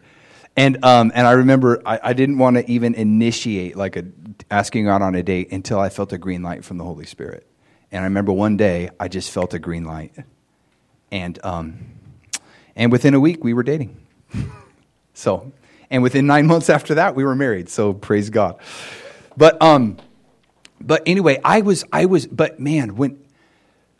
[0.55, 4.05] And um, and I remember I, I didn't want to even initiate like a
[4.51, 7.47] asking out on a date until I felt a green light from the Holy Spirit.
[7.91, 10.13] And I remember one day I just felt a green light,
[11.11, 11.79] and um,
[12.75, 14.05] and within a week we were dating.
[15.13, 15.51] so,
[15.89, 17.69] and within nine months after that we were married.
[17.69, 18.59] So praise God.
[19.37, 19.97] But um,
[20.81, 23.23] but anyway, I was I was but man when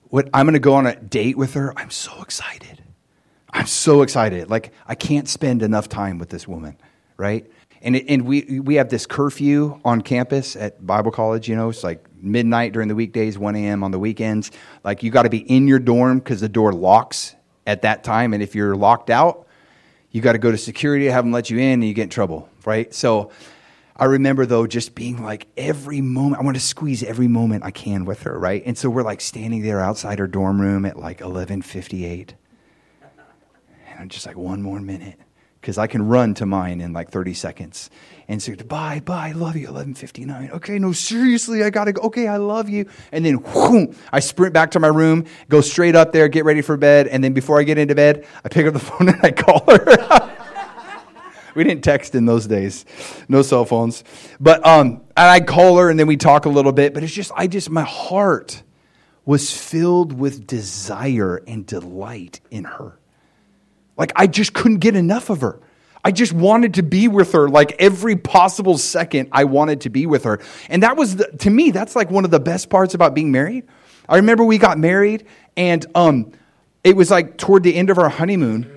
[0.09, 2.68] what I'm going to go on a date with her, I'm so excited.
[3.51, 4.49] I'm so excited.
[4.49, 6.77] Like I can't spend enough time with this woman,
[7.17, 7.49] right?
[7.81, 11.69] And, it, and we, we have this curfew on campus at Bible College, you know,
[11.69, 13.83] it's like midnight during the weekdays, 1 a.m.
[13.83, 14.51] on the weekends.
[14.83, 17.35] Like you got to be in your dorm because the door locks
[17.65, 18.33] at that time.
[18.33, 19.47] And if you're locked out,
[20.11, 22.09] you got to go to security have them let you in and you get in
[22.09, 22.93] trouble, right?
[22.93, 23.31] So
[23.95, 27.71] I remember though just being like every moment, I want to squeeze every moment I
[27.71, 28.63] can with her, right?
[28.65, 32.33] And so we're like standing there outside her dorm room at like 1158.
[33.99, 35.19] I'm just like, one more minute
[35.59, 37.89] because I can run to mine in like 30 seconds
[38.29, 40.51] and say, bye, bye, love you, 1159.
[40.51, 42.03] Okay, no, seriously, I gotta go.
[42.03, 42.85] Okay, I love you.
[43.11, 46.61] And then whoom, I sprint back to my room, go straight up there, get ready
[46.61, 47.07] for bed.
[47.07, 49.63] And then before I get into bed, I pick up the phone and I call
[49.67, 50.35] her.
[51.55, 52.85] we didn't text in those days,
[53.27, 54.03] no cell phones.
[54.39, 56.93] But um, and I call her and then we talk a little bit.
[56.93, 58.63] But it's just, I just, my heart
[59.25, 62.98] was filled with desire and delight in her.
[63.99, 65.59] Like I just couldn't get enough of her.
[66.03, 70.05] I just wanted to be with her like every possible second I wanted to be
[70.05, 70.39] with her.
[70.69, 73.31] And that was the, to me that's like one of the best parts about being
[73.31, 73.67] married.
[74.07, 76.31] I remember we got married and um
[76.83, 78.71] it was like toward the end of our honeymoon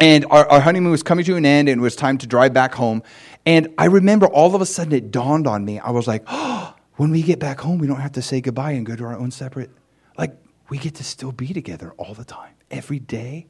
[0.00, 2.52] and our, our honeymoon was coming to an end and it was time to drive
[2.52, 3.04] back home.
[3.46, 5.78] And I remember all of a sudden it dawned on me.
[5.78, 8.72] I was like, "Oh, when we get back home we don't have to say goodbye
[8.72, 9.70] and go to our own separate
[10.18, 10.36] like
[10.68, 13.46] we get to still be together all the time every day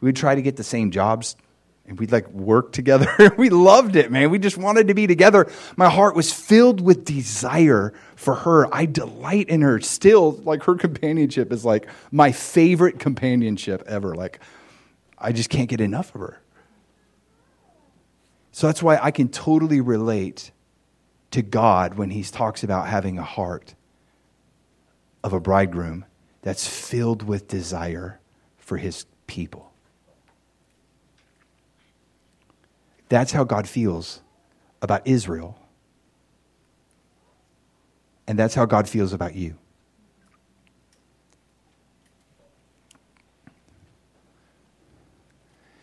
[0.00, 1.36] We'd try to get the same jobs
[1.86, 3.32] and we'd like work together.
[3.36, 4.30] we loved it, man.
[4.30, 5.50] We just wanted to be together.
[5.76, 8.72] My heart was filled with desire for her.
[8.72, 10.32] I delight in her still.
[10.32, 14.14] Like her companionship is like my favorite companionship ever.
[14.14, 14.40] Like
[15.18, 16.40] I just can't get enough of her.
[18.52, 20.52] So that's why I can totally relate
[21.32, 23.74] to God when he talks about having a heart
[25.22, 26.04] of a bridegroom
[26.42, 28.20] that's filled with desire
[28.58, 29.69] for his people.
[33.10, 34.22] That's how God feels
[34.80, 35.58] about Israel.
[38.26, 39.56] And that's how God feels about you.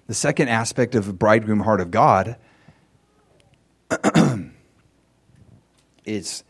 [0.08, 2.38] The second aspect of the bridegroom heart of God
[6.06, 6.46] is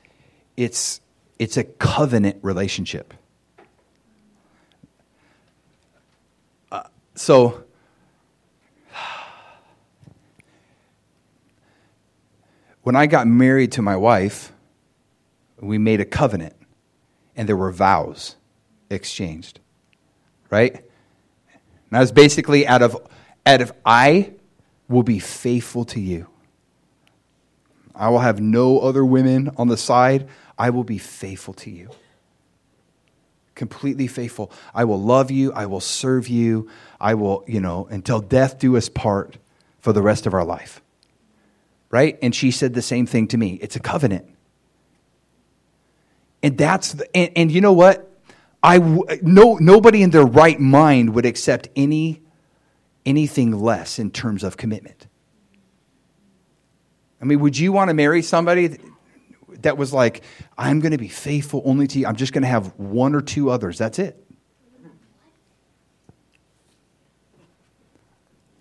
[0.56, 1.02] it's,
[1.40, 3.16] it's a covenant relationship.
[6.72, 6.84] Uh,
[7.16, 7.64] so
[12.88, 14.54] When I got married to my wife,
[15.60, 16.56] we made a covenant
[17.36, 18.38] and there were vows
[18.90, 19.60] exchanged.
[20.50, 20.74] Right?
[20.74, 20.84] And
[21.92, 22.96] that was basically out of,
[23.46, 24.32] out of I
[24.88, 26.28] will be faithful to you.
[27.94, 30.30] I will have no other women on the side.
[30.58, 31.90] I will be faithful to you.
[33.54, 34.50] Completely faithful.
[34.74, 35.52] I will love you.
[35.52, 36.70] I will serve you.
[37.02, 39.36] I will, you know, until death do us part
[39.78, 40.82] for the rest of our life
[41.90, 42.18] right?
[42.22, 43.60] And she said the same thing to me.
[43.62, 44.28] It's a covenant.
[46.44, 48.04] And that's, the, and, and you know what?
[48.64, 48.80] I,
[49.22, 52.22] no, nobody in their right mind would accept any,
[53.06, 55.08] anything less in terms of commitment.
[57.22, 58.78] I mean, would you want to marry somebody
[59.62, 60.24] that was like,
[60.58, 62.06] I'm going to be faithful only to you.
[62.06, 63.78] I'm just going to have one or two others.
[63.78, 64.24] That's it.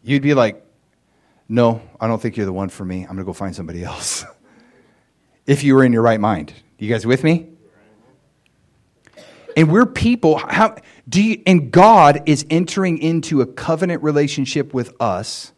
[0.02, 0.65] You'd be like,
[1.48, 3.02] no, I don't think you're the one for me.
[3.02, 4.24] I'm going to go find somebody else.
[5.46, 6.52] if you were in your right mind.
[6.78, 7.48] You guys with me?
[9.56, 10.36] And we're people.
[10.36, 10.76] How
[11.08, 15.52] do you, and God is entering into a covenant relationship with us.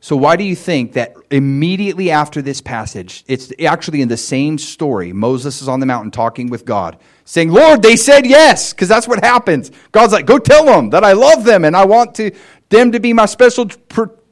[0.00, 4.58] So why do you think that immediately after this passage, it's actually in the same
[4.58, 5.14] story.
[5.14, 9.08] Moses is on the mountain talking with God, saying, "Lord, they said yes," because that's
[9.08, 9.70] what happens.
[9.92, 12.32] God's like, "Go tell them that I love them and I want to
[12.68, 13.66] them to be my special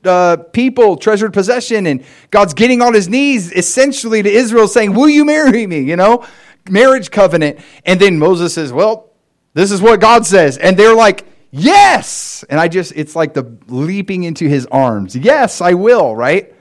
[0.04, 5.08] uh, people, treasured possession, and God's getting on his knees essentially to Israel saying, Will
[5.08, 5.80] you marry me?
[5.80, 6.26] You know,
[6.68, 7.60] marriage covenant.
[7.84, 9.10] And then Moses says, Well,
[9.54, 10.58] this is what God says.
[10.58, 12.44] And they're like, Yes.
[12.48, 15.14] And I just, it's like the leaping into his arms.
[15.14, 16.54] Yes, I will, right?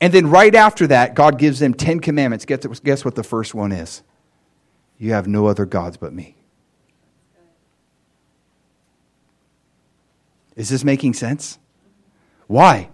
[0.00, 2.44] And then right after that, God gives them 10 commandments.
[2.44, 4.02] Guess, guess what the first one is?
[4.98, 6.36] You have no other gods but me.
[10.56, 11.58] Is this making sense?
[12.46, 12.90] Why?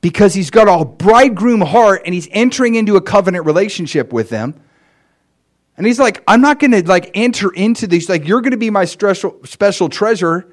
[0.00, 4.60] Because he's got a bridegroom heart and he's entering into a covenant relationship with them.
[5.76, 8.56] And he's like, I'm not going to like enter into these, like, you're going to
[8.56, 10.48] be my special, special treasure.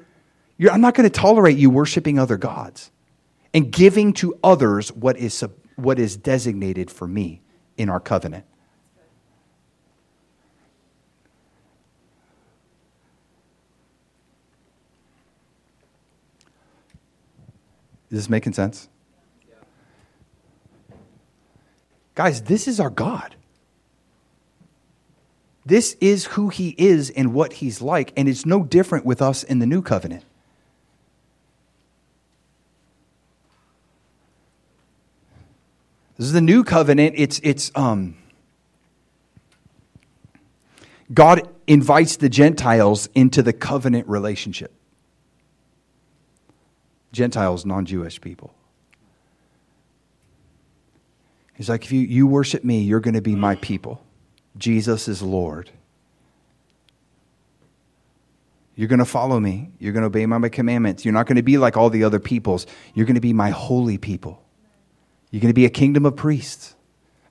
[0.58, 2.90] You're, I'm not going to tolerate you worshiping other gods
[3.54, 5.42] and giving to others what is,
[5.76, 7.40] what is designated for me
[7.76, 8.44] in our covenant.
[18.14, 18.88] Is this making sense?
[22.14, 23.34] Guys, this is our God.
[25.66, 29.42] This is who he is and what he's like, and it's no different with us
[29.42, 30.22] in the new covenant.
[36.16, 37.16] This is the new covenant.
[37.18, 38.16] It's, it's, um,
[41.12, 44.72] God invites the Gentiles into the covenant relationship.
[47.14, 48.52] Gentiles, non Jewish people.
[51.54, 54.04] He's like, if you, you worship me, you're going to be my people.
[54.58, 55.70] Jesus is Lord.
[58.74, 59.70] You're going to follow me.
[59.78, 61.04] You're going to obey my commandments.
[61.04, 62.66] You're not going to be like all the other peoples.
[62.92, 64.42] You're going to be my holy people.
[65.30, 66.73] You're going to be a kingdom of priests.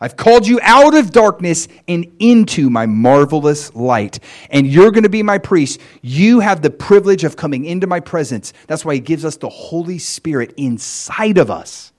[0.03, 4.19] I've called you out of darkness and into my marvelous light.
[4.49, 5.79] And you're going to be my priest.
[6.01, 8.51] You have the privilege of coming into my presence.
[8.67, 11.93] That's why he gives us the Holy Spirit inside of us.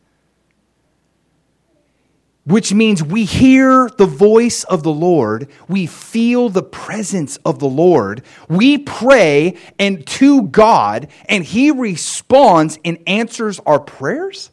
[2.44, 7.70] Which means we hear the voice of the Lord, we feel the presence of the
[7.70, 14.50] Lord, we pray and to God, and He responds and answers our prayers.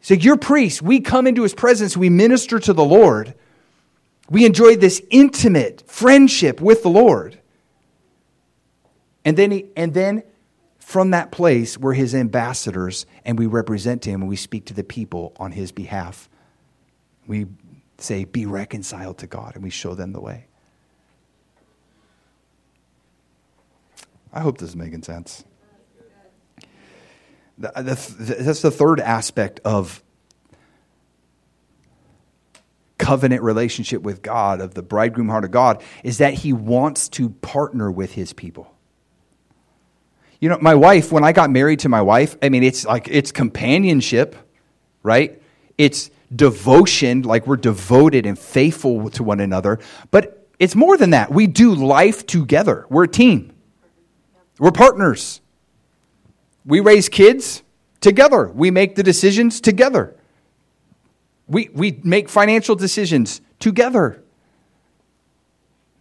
[0.00, 0.80] So you're priests.
[0.80, 1.96] We come into his presence.
[1.96, 3.34] We minister to the Lord.
[4.28, 7.38] We enjoy this intimate friendship with the Lord.
[9.24, 10.22] And then, he, and then
[10.78, 14.84] from that place, we're his ambassadors and we represent him and we speak to the
[14.84, 16.28] people on his behalf.
[17.26, 17.46] We
[17.98, 20.46] say, Be reconciled to God, and we show them the way.
[24.32, 25.44] I hope this is making sense.
[27.62, 30.02] Uh, that's the third aspect of
[32.96, 37.30] covenant relationship with God, of the bridegroom heart of God, is that he wants to
[37.30, 38.74] partner with his people.
[40.38, 43.08] You know, my wife, when I got married to my wife, I mean, it's like,
[43.08, 44.36] it's companionship,
[45.02, 45.40] right?
[45.76, 49.80] It's devotion, like we're devoted and faithful to one another.
[50.10, 51.30] But it's more than that.
[51.30, 53.52] We do life together, we're a team,
[54.58, 55.40] we're partners.
[56.64, 57.62] We raise kids
[58.00, 58.48] together.
[58.48, 60.16] We make the decisions together.
[61.46, 64.22] We, we make financial decisions together.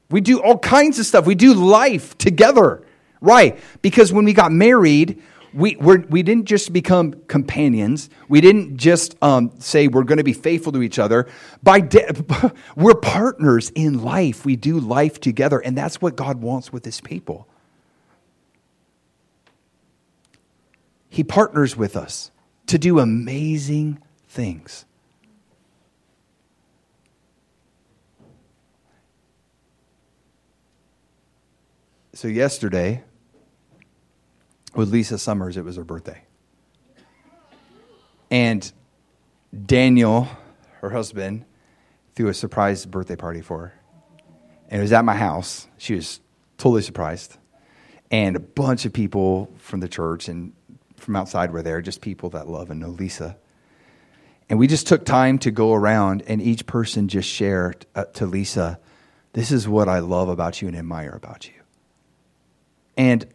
[0.10, 1.26] We do all kinds of stuff.
[1.26, 2.84] We do life together.
[3.22, 3.60] Right.
[3.82, 5.22] Because when we got married,
[5.54, 8.10] we, we're, we didn't just become companions.
[8.28, 11.28] We didn't just um, say we're going to be faithful to each other.
[11.64, 14.46] By de- we're partners in life.
[14.46, 17.48] We do life together, and that's what God wants with His people.
[21.10, 22.32] He partners with us
[22.68, 24.86] to do amazing things.
[32.14, 33.04] So, yesterday,
[34.76, 36.22] with Lisa Summers, it was her birthday.
[38.30, 38.72] And
[39.66, 40.28] Daniel,
[40.82, 41.46] her husband,
[42.16, 43.74] threw a surprise birthday party for her.
[44.68, 45.68] And it was at my house.
[45.78, 46.20] She was
[46.58, 47.38] totally surprised.
[48.12, 50.54] And a bunch of people from the church and
[51.00, 53.38] from outside were there, just people that love and know Lisa.
[54.50, 58.26] And we just took time to go around and each person just shared uh, to
[58.26, 58.80] Lisa,
[59.34, 61.54] this is what I love about you and admire about you.
[62.98, 63.28] And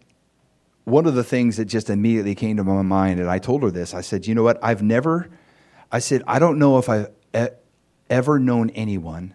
[0.85, 3.71] one of the things that just immediately came to my mind, and I told her
[3.71, 4.59] this, I said, you know what?
[4.62, 5.31] I've never,
[5.91, 7.09] I said, I don't know if I've
[8.11, 9.35] ever known anyone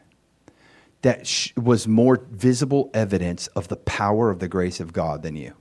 [1.01, 5.53] that was more visible evidence of the power of the grace of God than you.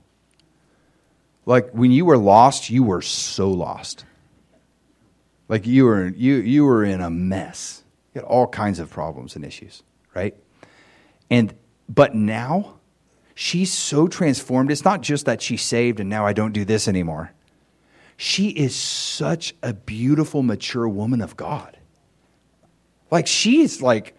[1.49, 4.05] Like when you were lost, you were so lost.
[5.47, 7.83] Like you were you you were in a mess.
[8.13, 9.81] You had all kinds of problems and issues,
[10.13, 10.35] right?
[11.31, 11.55] And
[11.89, 12.75] but now
[13.33, 14.71] she's so transformed.
[14.71, 17.33] It's not just that she's saved and now I don't do this anymore.
[18.15, 21.79] She is such a beautiful, mature woman of God.
[23.09, 24.15] Like she's like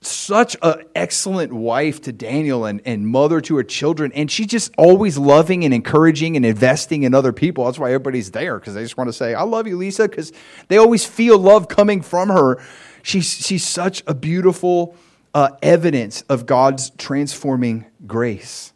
[0.00, 4.12] such an excellent wife to Daniel and, and mother to her children.
[4.12, 7.64] And she's just always loving and encouraging and investing in other people.
[7.64, 10.32] That's why everybody's there because they just want to say, I love you, Lisa, because
[10.68, 12.62] they always feel love coming from her.
[13.02, 14.96] She's, she's such a beautiful
[15.34, 18.72] uh, evidence of God's transforming grace.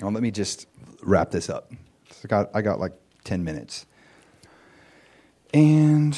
[0.00, 0.68] Let me just
[1.02, 1.72] wrap this up.
[2.24, 2.92] I got, I got like
[3.24, 3.86] 10 minutes.
[5.54, 6.16] And,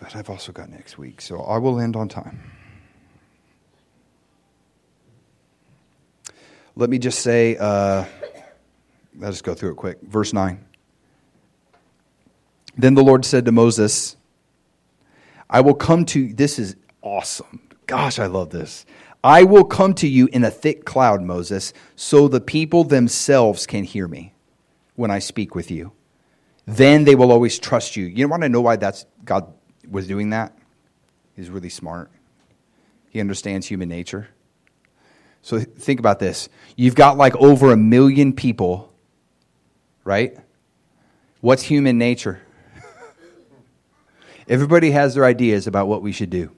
[0.00, 2.40] but I've also got next week, so I will end on time.
[6.76, 8.04] Let me just say, uh,
[9.18, 9.98] let's just go through it quick.
[10.02, 10.64] Verse 9.
[12.76, 14.16] Then the Lord said to Moses,
[15.48, 17.60] I will come to, this is awesome.
[17.86, 18.86] Gosh, I love this.
[19.22, 23.84] I will come to you in a thick cloud, Moses, so the people themselves can
[23.84, 24.34] hear me
[24.94, 25.92] when I speak with you.
[26.66, 28.06] Then they will always trust you.
[28.06, 29.52] You want to know why that's God
[29.88, 30.56] was doing that?
[31.36, 32.10] He's really smart.
[33.10, 34.28] He understands human nature.
[35.42, 36.48] So think about this.
[36.76, 38.92] You've got like over a million people,
[40.04, 40.36] right?
[41.40, 42.42] What's human nature?
[44.48, 46.54] Everybody has their ideas about what we should do.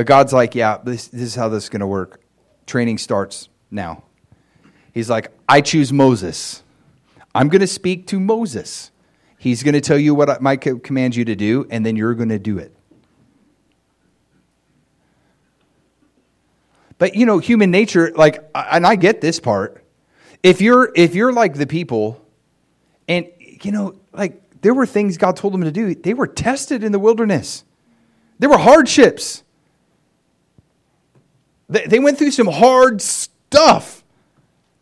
[0.00, 2.22] But God's like, yeah, this, this is how this is going to work.
[2.64, 4.04] Training starts now.
[4.94, 6.62] He's like, I choose Moses.
[7.34, 8.92] I'm going to speak to Moses.
[9.36, 12.14] He's going to tell you what I might command you to do, and then you're
[12.14, 12.74] going to do it.
[16.96, 19.84] But you know, human nature, like, and I get this part.
[20.42, 22.26] If you're if you're like the people,
[23.06, 25.94] and you know, like there were things God told them to do.
[25.94, 27.64] They were tested in the wilderness.
[28.38, 29.42] There were hardships.
[31.70, 34.04] They, they went through some hard stuff.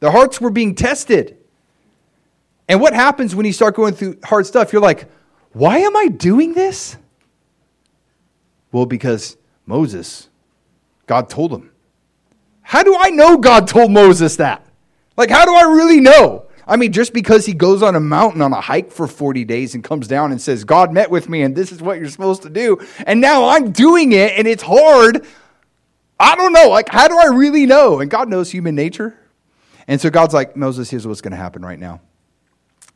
[0.01, 1.36] Their hearts were being tested.
[2.66, 4.72] And what happens when you start going through hard stuff?
[4.72, 5.09] You're like,
[5.53, 6.97] why am I doing this?
[8.72, 9.36] Well, because
[9.66, 10.28] Moses,
[11.07, 11.70] God told him.
[12.62, 14.66] How do I know God told Moses that?
[15.16, 16.47] Like, how do I really know?
[16.66, 19.74] I mean, just because he goes on a mountain on a hike for 40 days
[19.74, 22.43] and comes down and says, God met with me and this is what you're supposed
[22.43, 25.26] to do, and now I'm doing it and it's hard.
[26.20, 26.68] I don't know.
[26.68, 28.00] Like, how do I really know?
[28.00, 29.18] And God knows human nature.
[29.86, 32.00] And so God's like, Moses, here's what's going to happen right now.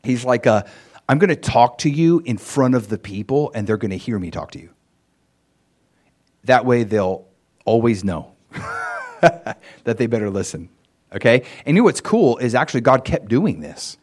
[0.02, 0.64] He's like, uh,
[1.08, 3.96] I'm going to talk to you in front of the people, and they're going to
[3.96, 4.70] hear me talk to you.
[6.44, 7.26] That way, they'll
[7.64, 8.34] always know
[9.20, 10.68] that they better listen.
[11.14, 11.44] Okay?
[11.64, 13.96] And you know what's cool is actually God kept doing this.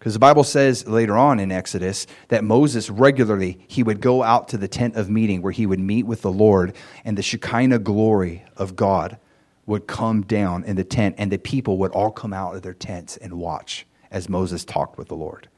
[0.00, 4.48] Because the Bible says later on in Exodus that Moses regularly he would go out
[4.48, 6.74] to the tent of meeting where he would meet with the Lord
[7.04, 9.18] and the Shekinah glory of God
[9.66, 12.72] would come down in the tent and the people would all come out of their
[12.72, 15.50] tents and watch as Moses talked with the Lord.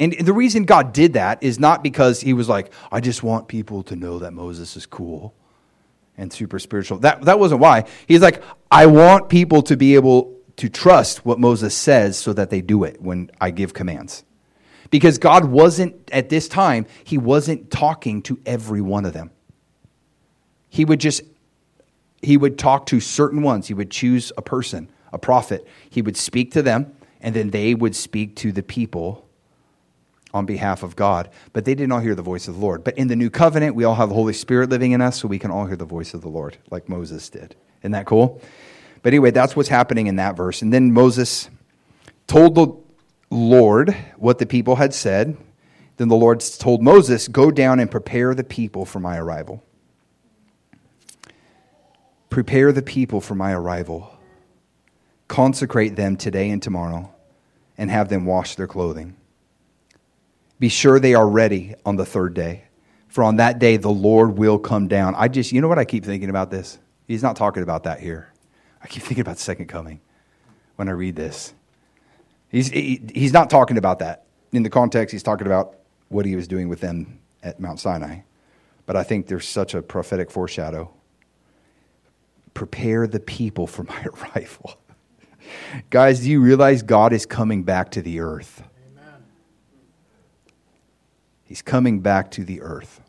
[0.00, 3.46] And the reason God did that is not because he was like, I just want
[3.46, 5.34] people to know that Moses is cool
[6.16, 6.98] and super spiritual.
[6.98, 7.84] That, that wasn't why.
[8.08, 12.50] He's like, I want people to be able to trust what Moses says so that
[12.50, 14.24] they do it when I give commands.
[14.90, 19.30] Because God wasn't, at this time, he wasn't talking to every one of them.
[20.68, 21.22] He would just,
[22.22, 23.68] he would talk to certain ones.
[23.68, 25.66] He would choose a person, a prophet.
[25.88, 29.28] He would speak to them and then they would speak to the people
[30.34, 31.30] on behalf of God.
[31.52, 32.84] But they did not hear the voice of the Lord.
[32.84, 35.28] But in the new covenant, we all have the Holy Spirit living in us, so
[35.28, 37.56] we can all hear the voice of the Lord, like Moses did.
[37.80, 38.40] Isn't that cool?
[39.02, 40.62] But anyway, that's what's happening in that verse.
[40.62, 41.48] And then Moses
[42.26, 42.74] told the
[43.30, 45.36] Lord what the people had said.
[45.96, 49.62] Then the Lord told Moses, Go down and prepare the people for my arrival.
[52.30, 54.16] Prepare the people for my arrival.
[55.26, 57.12] Consecrate them today and tomorrow,
[57.76, 59.16] and have them wash their clothing.
[60.58, 62.64] Be sure they are ready on the third day,
[63.08, 65.14] for on that day the Lord will come down.
[65.16, 66.78] I just, you know what I keep thinking about this?
[67.06, 68.32] He's not talking about that here.
[68.82, 70.00] I keep thinking about the second coming
[70.76, 71.54] when I read this.
[72.50, 74.24] He's, he, he's not talking about that.
[74.52, 75.76] In the context, he's talking about
[76.08, 78.20] what he was doing with them at Mount Sinai.
[78.86, 80.90] But I think there's such a prophetic foreshadow.
[82.54, 84.78] Prepare the people for my arrival.
[85.90, 88.62] Guys, do you realize God is coming back to the earth?
[88.92, 89.24] Amen.
[91.44, 93.00] He's coming back to the earth.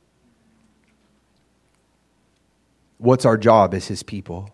[2.98, 4.52] What's our job as his people?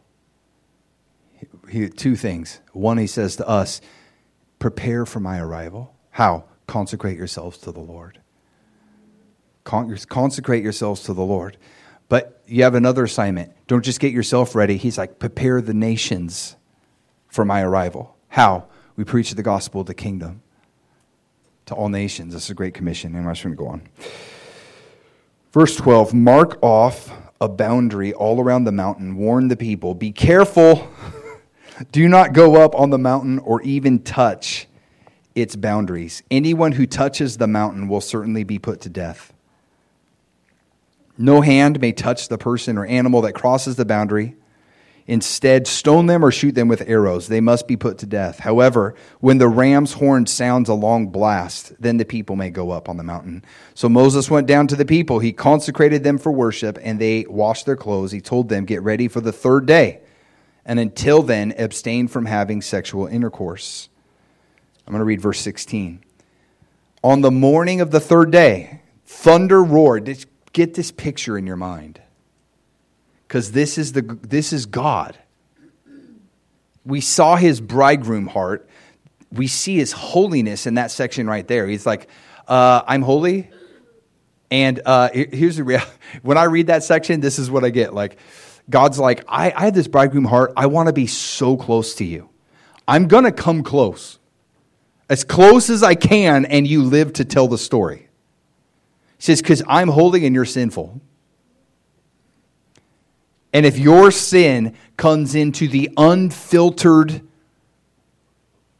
[1.70, 2.60] He, two things.
[2.74, 3.82] One, he says to us,
[4.60, 5.96] prepare for my arrival.
[6.12, 6.46] How?
[6.68, 8.20] Consecrate yourselves to the Lord.
[9.64, 11.58] Con- consecrate yourselves to the Lord.
[12.08, 13.52] But you have another assignment.
[13.68, 14.78] Don't just get yourself ready.
[14.78, 16.56] He's like, prepare the nations
[17.28, 18.16] for my arrival.
[18.30, 18.68] How?
[18.96, 20.42] We preach the gospel of the kingdom
[21.66, 22.34] to all nations.
[22.34, 23.16] This is a great commission.
[23.16, 23.82] And I'm going to go on.
[25.52, 27.12] Verse 12 Mark off
[27.42, 29.16] a boundary all around the mountain.
[29.16, 29.96] Warn the people.
[29.96, 30.88] Be careful.
[31.92, 34.68] Do not go up on the mountain or even touch
[35.34, 36.24] its boundaries.
[36.32, 39.34] Anyone who touches the mountain will certainly be put to death.
[41.18, 44.36] No hand may touch the person or animal that crosses the boundary
[45.08, 47.28] Instead, stone them or shoot them with arrows.
[47.28, 48.40] They must be put to death.
[48.40, 52.90] However, when the ram's horn sounds a long blast, then the people may go up
[52.90, 53.44] on the mountain.
[53.76, 55.20] So Moses went down to the people.
[55.20, 58.12] He consecrated them for worship, and they washed their clothes.
[58.12, 60.00] He told them, Get ready for the third day.
[60.66, 63.90] And until then, abstain from having sexual intercourse.
[64.88, 66.04] I'm going to read verse 16.
[67.04, 70.26] On the morning of the third day, thunder roared.
[70.54, 72.02] Get this picture in your mind
[73.28, 75.18] because this is the this is God.
[76.86, 78.70] We saw his bridegroom heart.
[79.32, 81.68] We see his holiness in that section right there.
[81.68, 82.08] He's like,
[82.48, 83.50] uh, "I'm holy,"
[84.50, 85.82] and uh, here's the real.
[86.22, 87.94] When I read that section, this is what I get.
[87.94, 88.18] Like,
[88.70, 90.54] God's like, "I, I this bridegroom heart.
[90.58, 92.30] I want to be so close to you.
[92.88, 94.20] I'm gonna come close,
[95.10, 98.10] as close as I can, and you live to tell the story."
[99.18, 101.02] He says, "Because I'm holy and you're sinful."
[103.54, 107.22] And if your sin comes into the unfiltered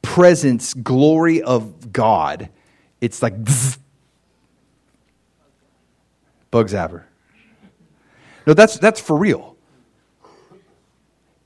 [0.02, 2.50] presence, glory of God,
[3.00, 3.78] it's like bzz,
[6.52, 7.04] bug zapper.
[8.46, 9.55] No, that's, that's for real.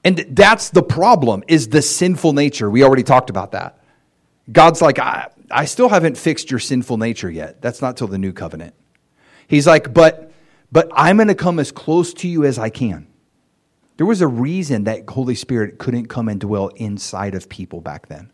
[0.03, 2.69] And that's the problem is the sinful nature.
[2.69, 3.83] We already talked about that.
[4.51, 7.61] God's like, I, I still haven't fixed your sinful nature yet.
[7.61, 8.73] That's not till the new covenant.
[9.47, 10.31] He's like, but
[10.71, 13.07] but I'm going to come as close to you as I can.
[13.97, 18.07] There was a reason that Holy Spirit couldn't come and dwell inside of people back
[18.07, 18.31] then.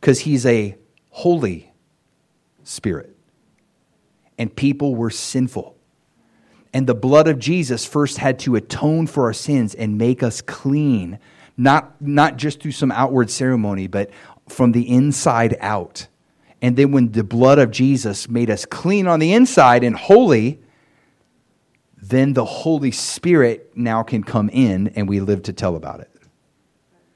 [0.00, 0.76] Because he's a
[1.10, 1.72] holy
[2.62, 3.16] spirit.
[4.38, 5.76] And people were sinful.
[6.72, 10.40] And the blood of Jesus first had to atone for our sins and make us
[10.40, 11.18] clean,
[11.56, 14.10] not, not just through some outward ceremony, but
[14.48, 16.06] from the inside out.
[16.62, 20.60] And then when the blood of Jesus made us clean on the inside and holy,
[22.00, 26.10] then the Holy Spirit now can come in and we live to tell about it.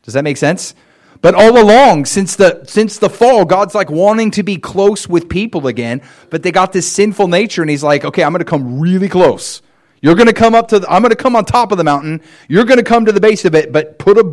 [0.03, 0.75] Does that make sense?
[1.23, 5.29] But all along, since the, since the fall, God's like wanting to be close with
[5.29, 8.45] people again, but they got this sinful nature, and He's like, okay, I'm going to
[8.45, 9.63] come really close.
[10.03, 11.85] You're going to come up to, the, I'm going to come on top of the
[11.85, 12.23] mountain.
[12.49, 14.25] You're going to come to the base of it, but put a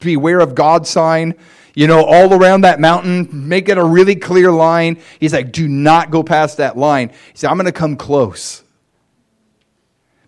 [0.00, 1.34] beware of God sign,
[1.74, 3.28] you know, all around that mountain.
[3.30, 5.00] Make it a really clear line.
[5.20, 7.10] He's like, do not go past that line.
[7.10, 8.63] He said, I'm going to come close.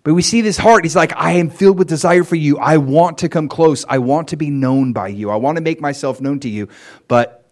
[0.07, 0.85] But we see this heart.
[0.85, 2.57] He's like, I am filled with desire for you.
[2.59, 3.83] I want to come close.
[3.89, 5.29] I want to be known by you.
[5.29, 6.69] I want to make myself known to you.
[7.09, 7.45] But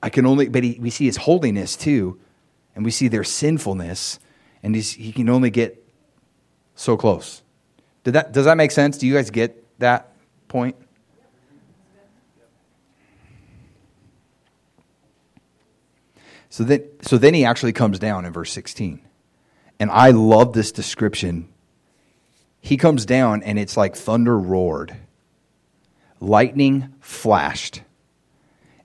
[0.00, 2.20] I can only, but he, we see his holiness too.
[2.76, 4.20] And we see their sinfulness.
[4.62, 5.84] And he can only get
[6.76, 7.42] so close.
[8.04, 8.98] Did that, does that make sense?
[8.98, 10.12] Do you guys get that
[10.46, 10.76] point?
[16.50, 19.00] So then, so then he actually comes down in verse 16.
[19.80, 21.48] And I love this description
[22.66, 24.96] he comes down and it's like thunder roared,
[26.18, 27.82] lightning flashed,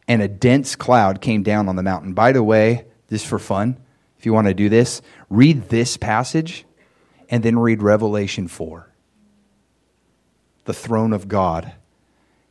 [0.07, 2.13] and a dense cloud came down on the mountain.
[2.13, 3.77] By the way, this for fun,
[4.19, 5.01] if you want to do this,
[5.31, 6.63] read this passage
[7.27, 8.87] and then read Revelation 4.
[10.65, 11.73] The throne of God.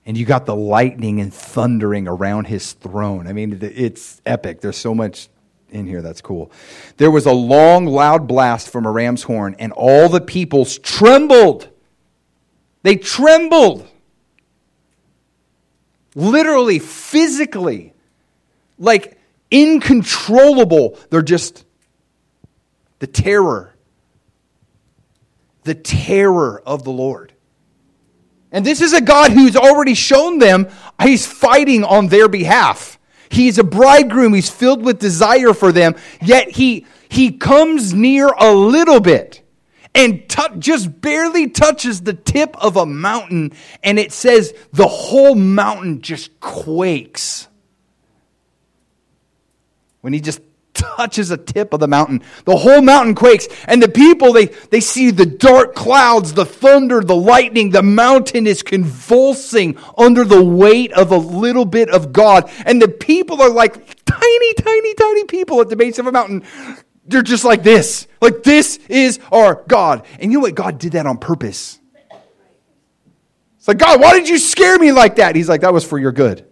[0.04, 3.28] And you got the lightning and thundering around his throne.
[3.28, 4.62] I mean, it's epic.
[4.62, 5.28] There's so much
[5.70, 6.02] in here.
[6.02, 6.50] That's cool.
[6.96, 11.68] There was a long, loud blast from a ram's horn, and all the peoples trembled.
[12.82, 13.88] They trembled.
[16.14, 17.94] Literally, physically.
[18.78, 19.18] Like
[19.50, 20.98] incontrollable.
[21.10, 21.64] They're just
[22.98, 23.74] the terror.
[25.64, 27.32] The terror of the Lord.
[28.52, 30.68] And this is a God who's already shown them
[31.00, 32.98] he's fighting on their behalf.
[33.30, 34.34] He's a bridegroom.
[34.34, 35.94] He's filled with desire for them.
[36.20, 39.42] Yet he, he comes near a little bit
[39.94, 43.52] and t- just barely touches the tip of a mountain.
[43.82, 47.46] And it says the whole mountain just quakes.
[50.00, 50.40] When he just
[50.80, 52.22] touches a tip of the mountain.
[52.44, 53.46] The whole mountain quakes.
[53.66, 57.70] And the people, they, they see the dark clouds, the thunder, the lightning.
[57.70, 62.50] The mountain is convulsing under the weight of a little bit of God.
[62.64, 63.74] And the people are like
[64.04, 66.44] tiny, tiny, tiny people at the base of a mountain.
[67.06, 68.06] They're just like this.
[68.20, 70.06] Like, this is our God.
[70.18, 70.54] And you know what?
[70.54, 71.80] God did that on purpose.
[73.58, 75.36] It's like, God, why did you scare me like that?
[75.36, 76.46] He's like, that was for your good.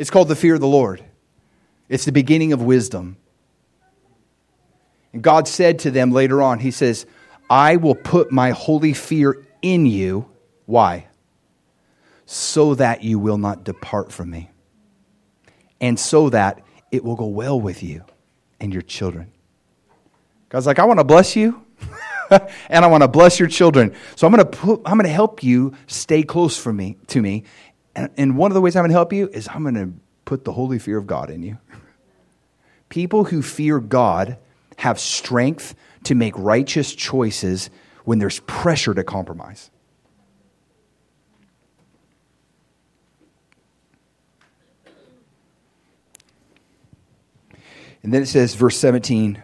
[0.00, 1.04] It's called the fear of the Lord.
[1.90, 3.18] It's the beginning of wisdom.
[5.12, 7.04] And God said to them later on, He says,
[7.50, 10.26] I will put my holy fear in you.
[10.64, 11.06] Why?
[12.24, 14.48] So that you will not depart from me.
[15.82, 18.02] And so that it will go well with you
[18.58, 19.30] and your children.
[20.48, 21.62] God's like, I want to bless you.
[22.70, 23.94] and I want to bless your children.
[24.16, 27.20] So I'm going to put, I'm going to help you stay close for me, to
[27.20, 27.44] me.
[27.94, 29.92] And, and one of the ways I'm going to help you is I'm going to
[30.24, 31.58] put the holy fear of God in you.
[32.88, 34.38] People who fear God
[34.78, 35.74] have strength
[36.04, 37.70] to make righteous choices
[38.04, 39.70] when there's pressure to compromise.
[48.02, 49.42] And then it says, verse 17,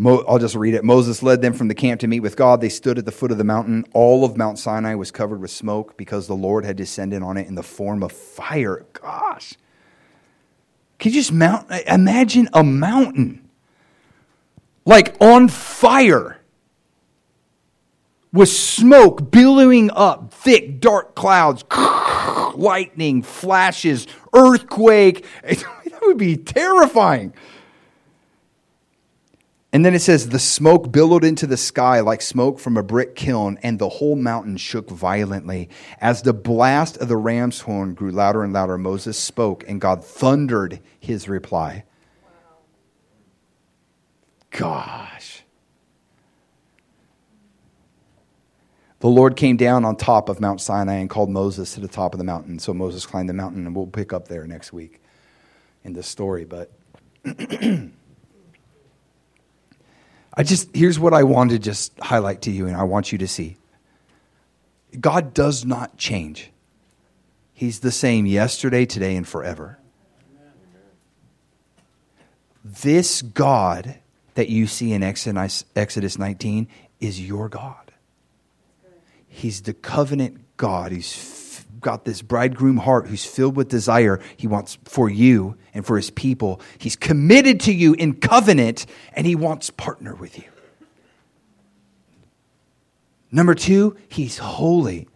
[0.00, 0.84] Mo, I'll just read it.
[0.84, 2.60] Moses led them from the camp to meet with God.
[2.60, 3.84] They stood at the foot of the mountain.
[3.92, 7.48] All of Mount Sinai was covered with smoke because the Lord had descended on it
[7.48, 8.86] in the form of fire.
[8.92, 9.54] Gosh.
[11.00, 13.48] Can you just mount, imagine a mountain
[14.84, 16.38] like on fire
[18.32, 21.64] with smoke billowing up, thick, dark clouds,
[22.54, 25.24] lightning, flashes, earthquake.
[25.88, 27.34] That would be terrifying.
[29.70, 33.14] And then it says, the smoke billowed into the sky like smoke from a brick
[33.14, 35.68] kiln, and the whole mountain shook violently.
[36.00, 40.02] As the blast of the ram's horn grew louder and louder, Moses spoke, and God
[40.02, 41.84] thundered his reply.
[44.50, 45.42] Gosh.
[49.00, 52.14] The Lord came down on top of Mount Sinai and called Moses to the top
[52.14, 52.58] of the mountain.
[52.58, 55.02] So Moses climbed the mountain, and we'll pick up there next week
[55.84, 56.46] in this story.
[56.46, 56.72] But
[60.38, 63.18] I just, here's what I want to just highlight to you, and I want you
[63.18, 63.56] to see
[64.98, 66.50] God does not change,
[67.52, 69.78] He's the same yesterday, today, and forever.
[72.64, 73.96] This God
[74.34, 76.68] that you see in Exodus 19
[77.00, 77.92] is your God.
[79.26, 80.92] He's the covenant God.
[80.92, 81.06] He's
[81.80, 86.10] got this bridegroom heart who's filled with desire he wants for you and for his
[86.10, 86.60] people.
[86.78, 90.44] He's committed to you in covenant and he wants partner with you.
[93.30, 95.08] Number 2, he's holy.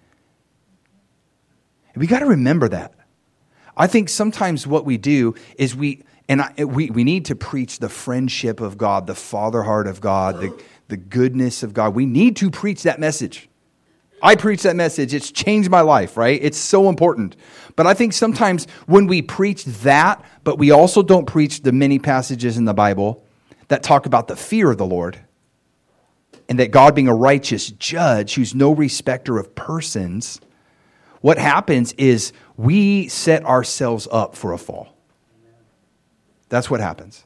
[1.94, 2.94] And we got to remember that.
[3.76, 7.78] I think sometimes what we do is we and I, we, we need to preach
[7.78, 11.94] the friendship of God, the father heart of God, the, the goodness of God.
[11.94, 13.48] We need to preach that message.
[14.22, 15.12] I preach that message.
[15.14, 16.38] It's changed my life, right?
[16.40, 17.36] It's so important.
[17.74, 21.98] But I think sometimes when we preach that, but we also don't preach the many
[21.98, 23.24] passages in the Bible
[23.68, 25.18] that talk about the fear of the Lord
[26.48, 30.40] and that God being a righteous judge who's no respecter of persons,
[31.20, 34.94] what happens is we set ourselves up for a fall.
[36.48, 37.24] That's what happens.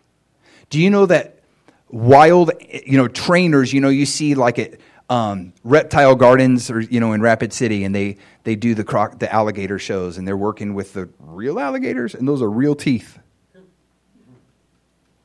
[0.71, 1.41] Do you know that
[1.89, 2.53] wild,
[2.87, 4.79] you know, trainers, you know, you see like at
[5.09, 9.19] um, reptile gardens or, you know, in Rapid City and they, they do the croc,
[9.19, 13.19] the alligator shows and they're working with the real alligators and those are real teeth.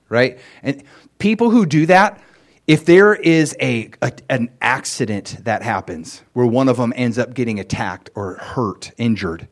[0.10, 0.40] Right?
[0.62, 0.84] And
[1.20, 2.22] people who do that,
[2.68, 7.34] if there is a, a, an accident that happens where one of them ends up
[7.34, 9.48] getting attacked or hurt, injured,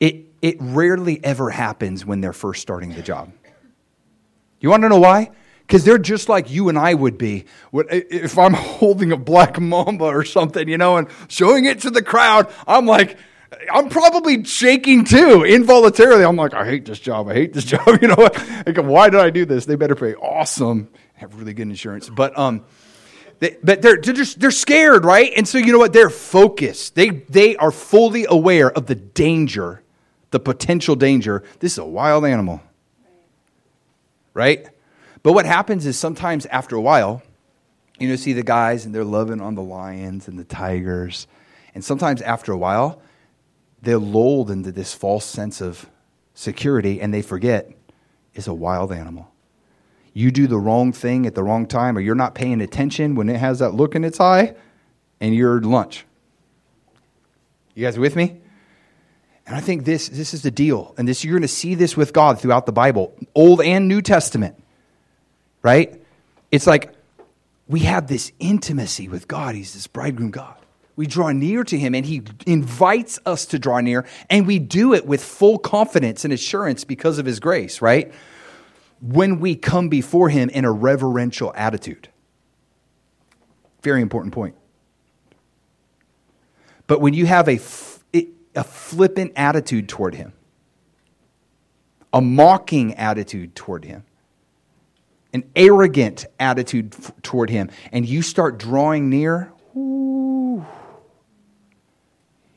[0.00, 3.32] it it rarely ever happens when they're first starting the job.
[4.60, 5.30] You want to know why?
[5.70, 7.44] Because they're just like you and I would be.
[7.72, 12.02] If I'm holding a black mamba or something, you know, and showing it to the
[12.02, 13.16] crowd, I'm like,
[13.72, 16.24] I'm probably shaking too, involuntarily.
[16.24, 17.28] I'm like, I hate this job.
[17.28, 17.86] I hate this job.
[18.02, 18.16] You know?
[18.66, 19.64] Like, why did I do this?
[19.66, 22.08] They better pay awesome, have really good insurance.
[22.08, 22.64] But um,
[23.38, 25.32] they, but they're, they're just they're scared, right?
[25.36, 25.92] And so you know what?
[25.92, 26.96] They're focused.
[26.96, 29.84] They they are fully aware of the danger
[30.30, 31.42] the potential danger.
[31.58, 32.60] This is a wild animal.
[34.32, 34.68] Right?
[35.22, 37.22] But what happens is sometimes after a while,
[37.98, 41.26] you know, see the guys and they're loving on the lions and the tigers.
[41.74, 43.02] And sometimes after a while,
[43.82, 45.88] they're lulled into this false sense of
[46.34, 47.70] security and they forget
[48.34, 49.30] it's a wild animal.
[50.12, 53.28] You do the wrong thing at the wrong time or you're not paying attention when
[53.28, 54.54] it has that look in its eye
[55.20, 56.04] and you're lunch.
[57.74, 58.40] You guys with me?
[59.46, 60.94] And I think this, this is the deal.
[60.96, 64.00] And this, you're going to see this with God throughout the Bible, Old and New
[64.00, 64.56] Testament,
[65.62, 66.00] right?
[66.50, 66.92] It's like
[67.68, 69.54] we have this intimacy with God.
[69.54, 70.56] He's this bridegroom God.
[70.96, 74.92] We draw near to him and he invites us to draw near, and we do
[74.92, 78.12] it with full confidence and assurance because of his grace, right?
[79.00, 82.08] When we come before him in a reverential attitude.
[83.82, 84.56] Very important point.
[86.86, 87.58] But when you have a
[88.54, 90.32] a flippant attitude toward him,
[92.12, 94.04] a mocking attitude toward him,
[95.32, 100.64] an arrogant attitude f- toward him, and you start drawing near, ooh,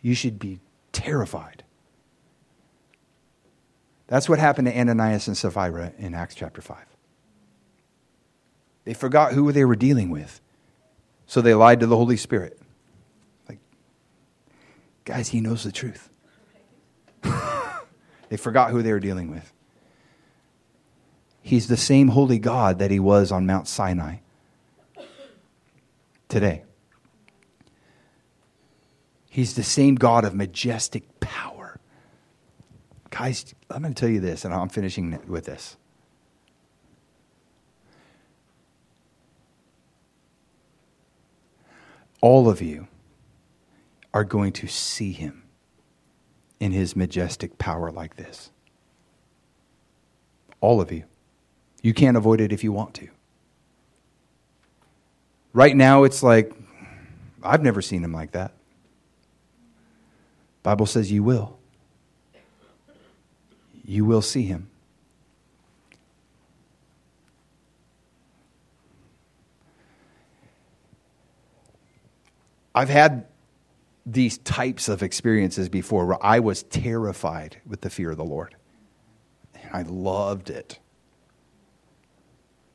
[0.02, 0.60] you should be
[0.92, 1.64] terrified.
[4.08, 6.78] That's what happened to Ananias and Sapphira in Acts chapter 5.
[8.86, 10.42] They forgot who they were dealing with.
[11.26, 12.60] So they lied to the Holy Spirit.
[13.48, 13.60] Like,
[15.06, 16.10] guys, he knows the truth.
[18.30, 19.52] they forgot who they were dealing with.
[21.46, 24.16] He's the same holy God that he was on Mount Sinai
[26.30, 26.64] today.
[29.30, 31.80] He's the same God of majestic power.
[33.10, 35.76] Guys, I'm going to tell you this, and I'm finishing with this.
[42.22, 42.88] All of you
[44.14, 45.44] are going to see him
[46.62, 48.50] in his majestic power like this.
[50.62, 51.04] All of you.
[51.84, 53.10] You can't avoid it if you want to.
[55.52, 56.52] Right now, it's like,
[57.44, 58.54] I've never seen him like that.
[60.64, 61.60] Bible says you will.
[63.86, 64.70] You will see him.
[72.74, 73.28] I've had
[74.06, 78.56] these types of experiences before where I was terrified with the fear of the Lord.
[79.54, 80.80] And I loved it.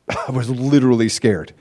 [0.09, 1.53] I was literally scared.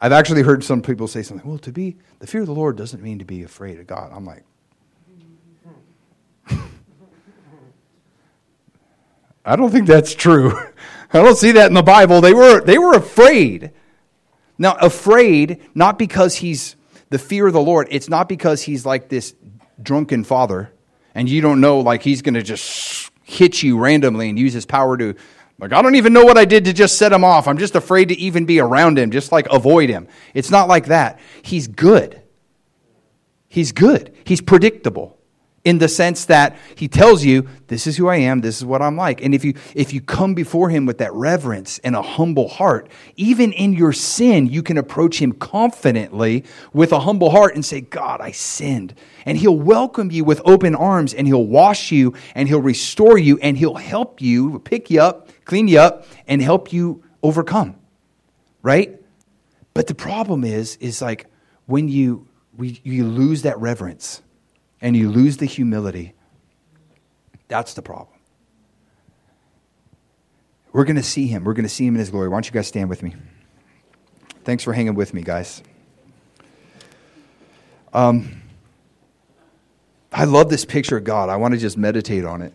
[0.00, 2.76] I've actually heard some people say something, well, to be, the fear of the Lord
[2.76, 4.12] doesn't mean to be afraid of God.
[4.12, 4.44] I'm like,
[9.44, 10.52] I don't think that's true.
[11.12, 12.20] I don't see that in the Bible.
[12.20, 13.70] They were, they were afraid.
[14.58, 16.76] Now, afraid, not because he's
[17.08, 19.34] the fear of the Lord, it's not because he's like this
[19.80, 20.72] drunken father
[21.16, 24.66] and you don't know, like, he's going to just hit you randomly and use his
[24.66, 25.14] power to
[25.58, 27.48] like, I don't even know what I did to just set him off.
[27.48, 30.06] I'm just afraid to even be around him, just like avoid him.
[30.34, 31.18] It's not like that.
[31.42, 32.20] He's good.
[33.48, 34.14] He's good.
[34.24, 35.16] He's predictable
[35.66, 38.82] in the sense that he tells you, this is who I am, this is what
[38.82, 39.20] I'm like.
[39.20, 42.88] And if you if you come before him with that reverence and a humble heart,
[43.16, 47.80] even in your sin, you can approach him confidently with a humble heart and say,
[47.80, 48.94] God, I sinned.
[49.24, 53.38] And he'll welcome you with open arms and he'll wash you and he'll restore you
[53.38, 57.76] and he'll help you, pick you up clean you up, and help you overcome.
[58.62, 59.00] Right?
[59.72, 61.26] But the problem is, is like
[61.64, 64.22] when you we, you lose that reverence
[64.80, 66.14] and you lose the humility,
[67.48, 68.16] that's the problem.
[70.72, 71.44] We're going to see him.
[71.44, 72.28] We're going to see him in his glory.
[72.28, 73.14] Why don't you guys stand with me?
[74.44, 75.62] Thanks for hanging with me, guys.
[77.92, 78.42] Um,
[80.12, 81.30] I love this picture of God.
[81.30, 82.52] I want to just meditate on it.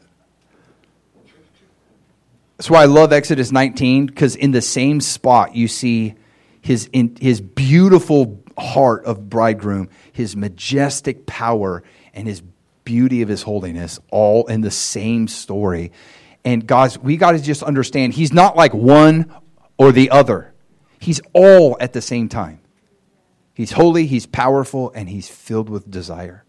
[2.62, 6.14] That's why I love Exodus 19 because in the same spot you see
[6.62, 11.82] his in, his beautiful heart of bridegroom, his majestic power,
[12.14, 12.43] and his
[12.84, 15.91] beauty of his holiness, all in the same story.
[16.45, 19.34] And guys, we got to just understand he's not like one
[19.80, 20.53] or the other.
[20.99, 22.59] He's all at the same time.
[23.55, 26.45] He's holy, he's powerful, and he's filled with desire.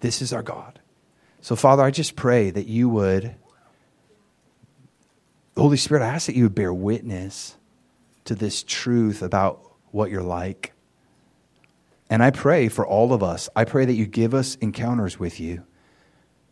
[0.00, 0.80] This is our God.
[1.40, 3.36] So, Father, I just pray that you would
[5.56, 7.56] Holy Spirit, I ask that you would bear witness
[8.24, 9.60] to this truth about
[9.92, 10.72] what you're like.
[12.10, 13.48] And I pray for all of us.
[13.54, 15.64] I pray that you give us encounters with you,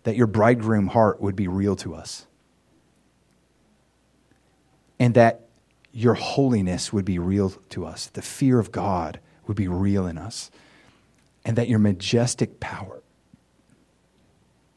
[0.04, 2.26] that your bridegroom heart would be real to us,
[4.98, 5.40] and that
[5.92, 8.06] your holiness would be real to us.
[8.06, 10.50] The fear of God would be real in us,
[11.44, 13.02] and that your majestic power,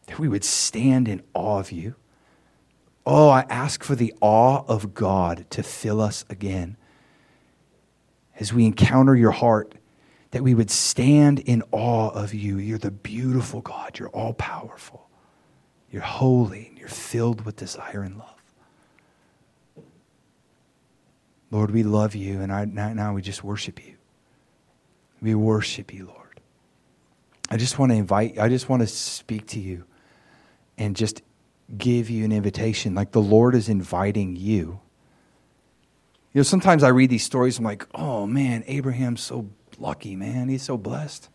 [0.08, 1.96] that we would stand in awe of you
[3.06, 6.76] Oh, I ask for the awe of God to fill us again.
[8.40, 9.76] As we encounter your heart,
[10.32, 12.58] that we would stand in awe of you.
[12.58, 14.00] You're the beautiful God.
[14.00, 15.08] You're all powerful.
[15.92, 18.32] You're holy and you're filled with desire and love.
[21.52, 23.96] Lord, we love you, and I, now we just worship you.
[25.22, 26.42] We worship you, Lord.
[27.50, 29.86] I just want to invite, I just want to speak to you
[30.78, 31.22] and just
[31.78, 34.80] give you an invitation, like the Lord is inviting you.
[36.34, 39.50] You know, sometimes I read these stories, I'm like, oh man, Abraham's so
[39.80, 40.50] lucky, man.
[40.50, 41.30] He's so blessed.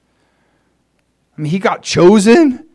[1.36, 2.66] I mean, he got chosen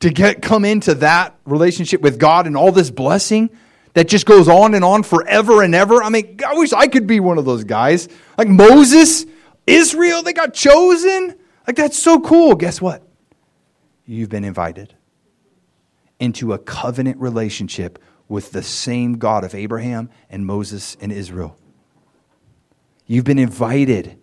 [0.00, 3.50] to get come into that relationship with God and all this blessing
[3.94, 6.02] that just goes on and on forever and ever.
[6.02, 8.08] I mean, I wish I could be one of those guys.
[8.36, 9.26] Like Moses,
[9.66, 11.34] Israel, they got chosen.
[11.66, 12.54] Like that's so cool.
[12.54, 13.02] Guess what?
[14.06, 14.94] You've been invited
[16.18, 17.98] into a covenant relationship
[18.28, 21.56] with the same God of Abraham and Moses and Israel.
[23.06, 24.18] You've been invited.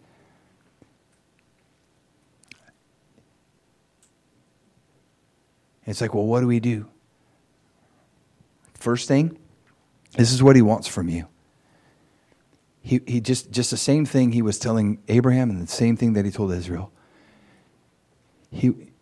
[5.85, 6.87] It's like, well, what do we do?
[8.73, 9.37] First thing,
[10.17, 11.27] this is what he wants from you.
[12.83, 16.13] he, he just, just the same thing he was telling Abraham and the same thing
[16.13, 16.91] that he told Israel.
[18.51, 18.92] He,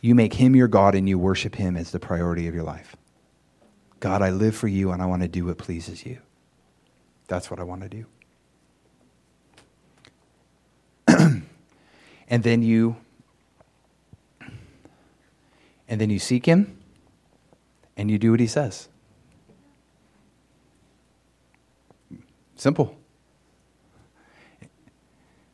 [0.00, 2.96] you make him your God and you worship him as the priority of your life.
[4.00, 6.18] God, I live for you and I want to do what pleases you.
[7.28, 8.06] That's what I want to do.
[12.28, 12.96] and then you
[15.86, 16.78] and then you seek him
[17.96, 18.88] and you do what he says.
[22.56, 22.96] Simple.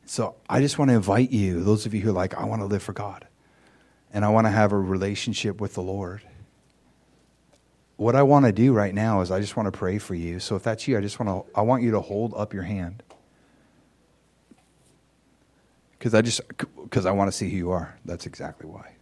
[0.05, 2.61] So I just want to invite you, those of you who are like, I want
[2.63, 3.27] to live for God
[4.17, 6.23] and I want to have a relationship with the Lord.
[7.97, 10.41] What I want to do right now is I just want to pray for you.
[10.41, 12.63] So if that's you, I just want to I want you to hold up your
[12.63, 13.03] hand.
[16.01, 16.41] Cuz I just
[16.91, 17.99] cuz I want to see who you are.
[18.07, 18.95] That's exactly why.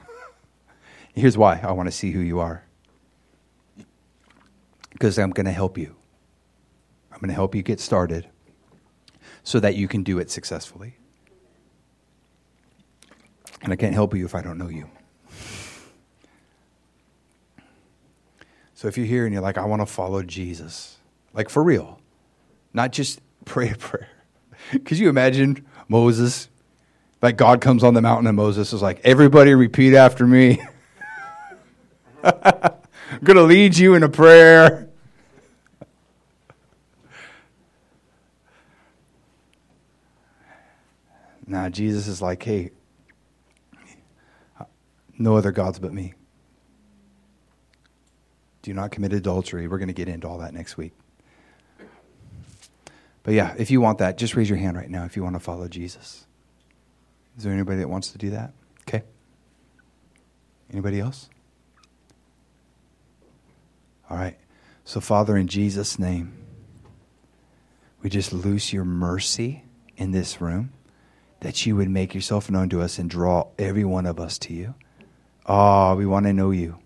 [1.14, 2.64] Here's why I want to see who you are.
[4.98, 5.94] Cuz I'm going to help you.
[7.12, 8.30] I'm going to help you get started
[9.42, 10.97] so that you can do it successfully.
[13.62, 14.88] And I can't help you if I don't know you.
[18.74, 20.98] So if you're here and you're like, I want to follow Jesus,
[21.32, 22.00] like for real,
[22.72, 24.08] not just pray a prayer.
[24.84, 26.48] Could you imagine Moses?
[27.20, 30.60] Like God comes on the mountain and Moses is like, everybody repeat after me.
[32.22, 34.88] I'm going to lead you in a prayer.
[41.46, 42.70] Now, Jesus is like, hey,
[45.18, 46.14] no other gods but me.
[48.62, 49.66] Do not commit adultery.
[49.66, 50.92] We're going to get into all that next week.
[53.22, 55.36] But yeah, if you want that, just raise your hand right now if you want
[55.36, 56.26] to follow Jesus.
[57.36, 58.52] Is there anybody that wants to do that?
[58.82, 59.02] Okay.
[60.72, 61.28] Anybody else?
[64.10, 64.38] All right.
[64.84, 66.32] So, Father, in Jesus' name,
[68.02, 69.64] we just loose your mercy
[69.96, 70.72] in this room
[71.40, 74.52] that you would make yourself known to us and draw every one of us to
[74.52, 74.74] you.
[75.48, 76.78] Ah, oh, we want to know you.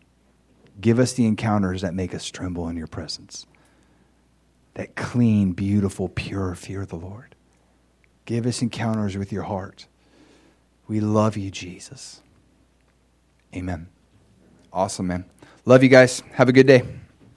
[0.80, 3.46] Give us the encounters that make us tremble in your presence.
[4.74, 7.34] That clean, beautiful, pure fear of the Lord.
[8.24, 9.86] Give us encounters with your heart.
[10.86, 12.22] We love you, Jesus.
[13.54, 13.88] Amen.
[14.72, 15.24] Awesome, man.
[15.64, 16.22] Love you guys.
[16.32, 16.82] Have a good day.